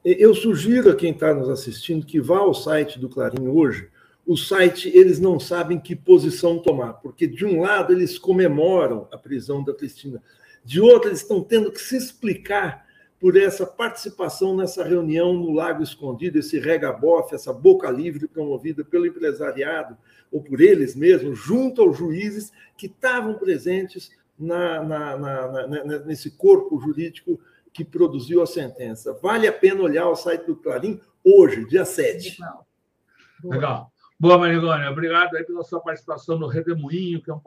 Eu 0.05 0.35
sugiro 0.35 0.91
a 0.91 0.95
quem 0.95 1.13
está 1.13 1.35
nos 1.35 1.49
assistindo 1.49 2.07
que 2.07 2.21
vá 2.21 2.39
ao 2.39 2.55
site 2.55 2.99
do 2.99 3.09
Clarim 3.09 3.49
hoje. 3.49 3.89
O 4.27 4.37
site, 4.37 4.91
eles 4.95 5.19
não 5.19 5.39
sabem 5.39 5.79
que 5.79 5.95
posição 5.95 6.59
tomar, 6.59 6.95
porque 6.95 7.27
de 7.27 7.45
um 7.45 7.61
lado 7.61 7.93
eles 7.93 8.19
comemoram 8.19 9.09
a 9.13 9.17
prisão 9.17 9.63
da 9.63 9.73
Cristina, 9.73 10.23
de 10.65 10.81
outro 10.81 11.09
eles 11.09 11.23
estão 11.23 11.43
tendo 11.43 11.71
que 11.71 11.81
se 11.81 11.97
explicar 11.97 12.86
por 13.19 13.37
essa 13.37 13.67
participação 13.67 14.57
nessa 14.57 14.85
reunião 14.85 15.33
no 15.33 15.53
Lago 15.53 15.83
Escondido, 15.83 16.39
esse 16.39 16.59
regabof, 16.59 17.35
essa 17.35 17.53
boca 17.53 17.91
livre 17.91 18.29
promovida 18.29 18.85
pelo 18.85 19.07
empresariado, 19.07 19.97
ou 20.31 20.43
por 20.43 20.61
eles 20.61 20.95
mesmos, 20.95 21.39
junto 21.39 21.81
aos 21.81 21.97
juízes 21.97 22.53
que 22.77 22.87
estavam 22.87 23.35
presentes 23.35 24.11
na, 24.39 24.83
na, 24.83 25.17
na, 25.17 25.99
nesse 26.01 26.31
corpo 26.31 26.79
jurídico 26.79 27.41
que 27.73 27.85
produziu 27.85 28.43
a 28.43 28.47
sentença. 28.47 29.15
Vale 29.23 29.47
a 29.47 29.53
pena 29.53 29.83
olhar 29.83 30.09
o 30.09 30.17
site 30.17 30.47
do 30.47 30.57
Clarim 30.57 31.01
hoje, 31.25 31.67
dia 31.67 31.85
7. 31.85 32.39
Legal. 33.45 33.91
Boa, 34.19 34.39
Marigônia. 34.39 34.91
Obrigado 34.91 35.37
aí 35.37 35.45
pela 35.45 35.63
sua 35.63 35.79
participação 35.79 36.39
no 36.39 36.47
Redemoinho, 36.47 37.23
que 37.23 37.31
é 37.31 37.35
um 37.35 37.41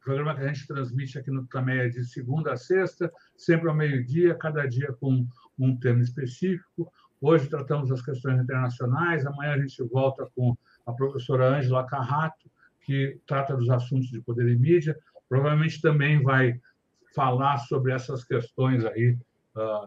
programa 0.00 0.32
que 0.32 0.42
a 0.42 0.46
gente 0.46 0.64
transmite 0.64 1.18
aqui 1.18 1.28
no 1.28 1.44
Tameia 1.44 1.90
de 1.90 2.04
segunda 2.04 2.52
a 2.52 2.56
sexta, 2.56 3.12
sempre 3.36 3.68
ao 3.68 3.74
meio-dia, 3.74 4.32
cada 4.36 4.64
dia 4.64 4.92
com 5.00 5.26
um 5.58 5.76
tema 5.76 6.02
específico. 6.02 6.92
Hoje 7.20 7.48
tratamos 7.48 7.88
das 7.88 8.00
questões 8.00 8.40
internacionais, 8.40 9.26
amanhã 9.26 9.54
a 9.54 9.58
gente 9.58 9.82
volta 9.82 10.30
com 10.36 10.56
a 10.86 10.92
professora 10.92 11.48
Ângela 11.58 11.84
Carrato, 11.84 12.48
que 12.82 13.18
trata 13.26 13.56
dos 13.56 13.68
assuntos 13.68 14.08
de 14.08 14.20
poder 14.20 14.46
e 14.46 14.56
mídia. 14.56 14.96
Provavelmente 15.28 15.82
também 15.82 16.22
vai 16.22 16.60
falar 17.12 17.58
sobre 17.58 17.90
essas 17.90 18.22
questões 18.22 18.84
aí 18.84 19.18
uh, 19.56 19.86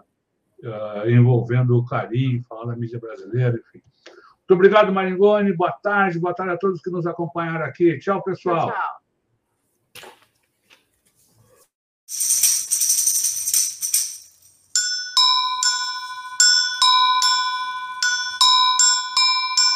uh, 0.67 1.09
envolvendo 1.09 1.77
o 1.77 1.85
carinho, 1.85 2.43
falar 2.43 2.65
da 2.65 2.75
mídia 2.75 2.99
brasileira, 2.99 3.57
enfim. 3.57 3.81
Muito 4.47 4.59
obrigado, 4.59 4.93
Maringoni. 4.93 5.51
Boa 5.51 5.73
tarde. 5.73 6.19
Boa 6.19 6.33
tarde 6.33 6.53
a 6.53 6.57
todos 6.57 6.81
que 6.81 6.89
nos 6.89 7.05
acompanharam 7.05 7.65
aqui. 7.65 7.99
Tchau, 7.99 8.23
pessoal. 8.23 8.67
Tchau, 8.67 8.71
tchau. 8.71 9.06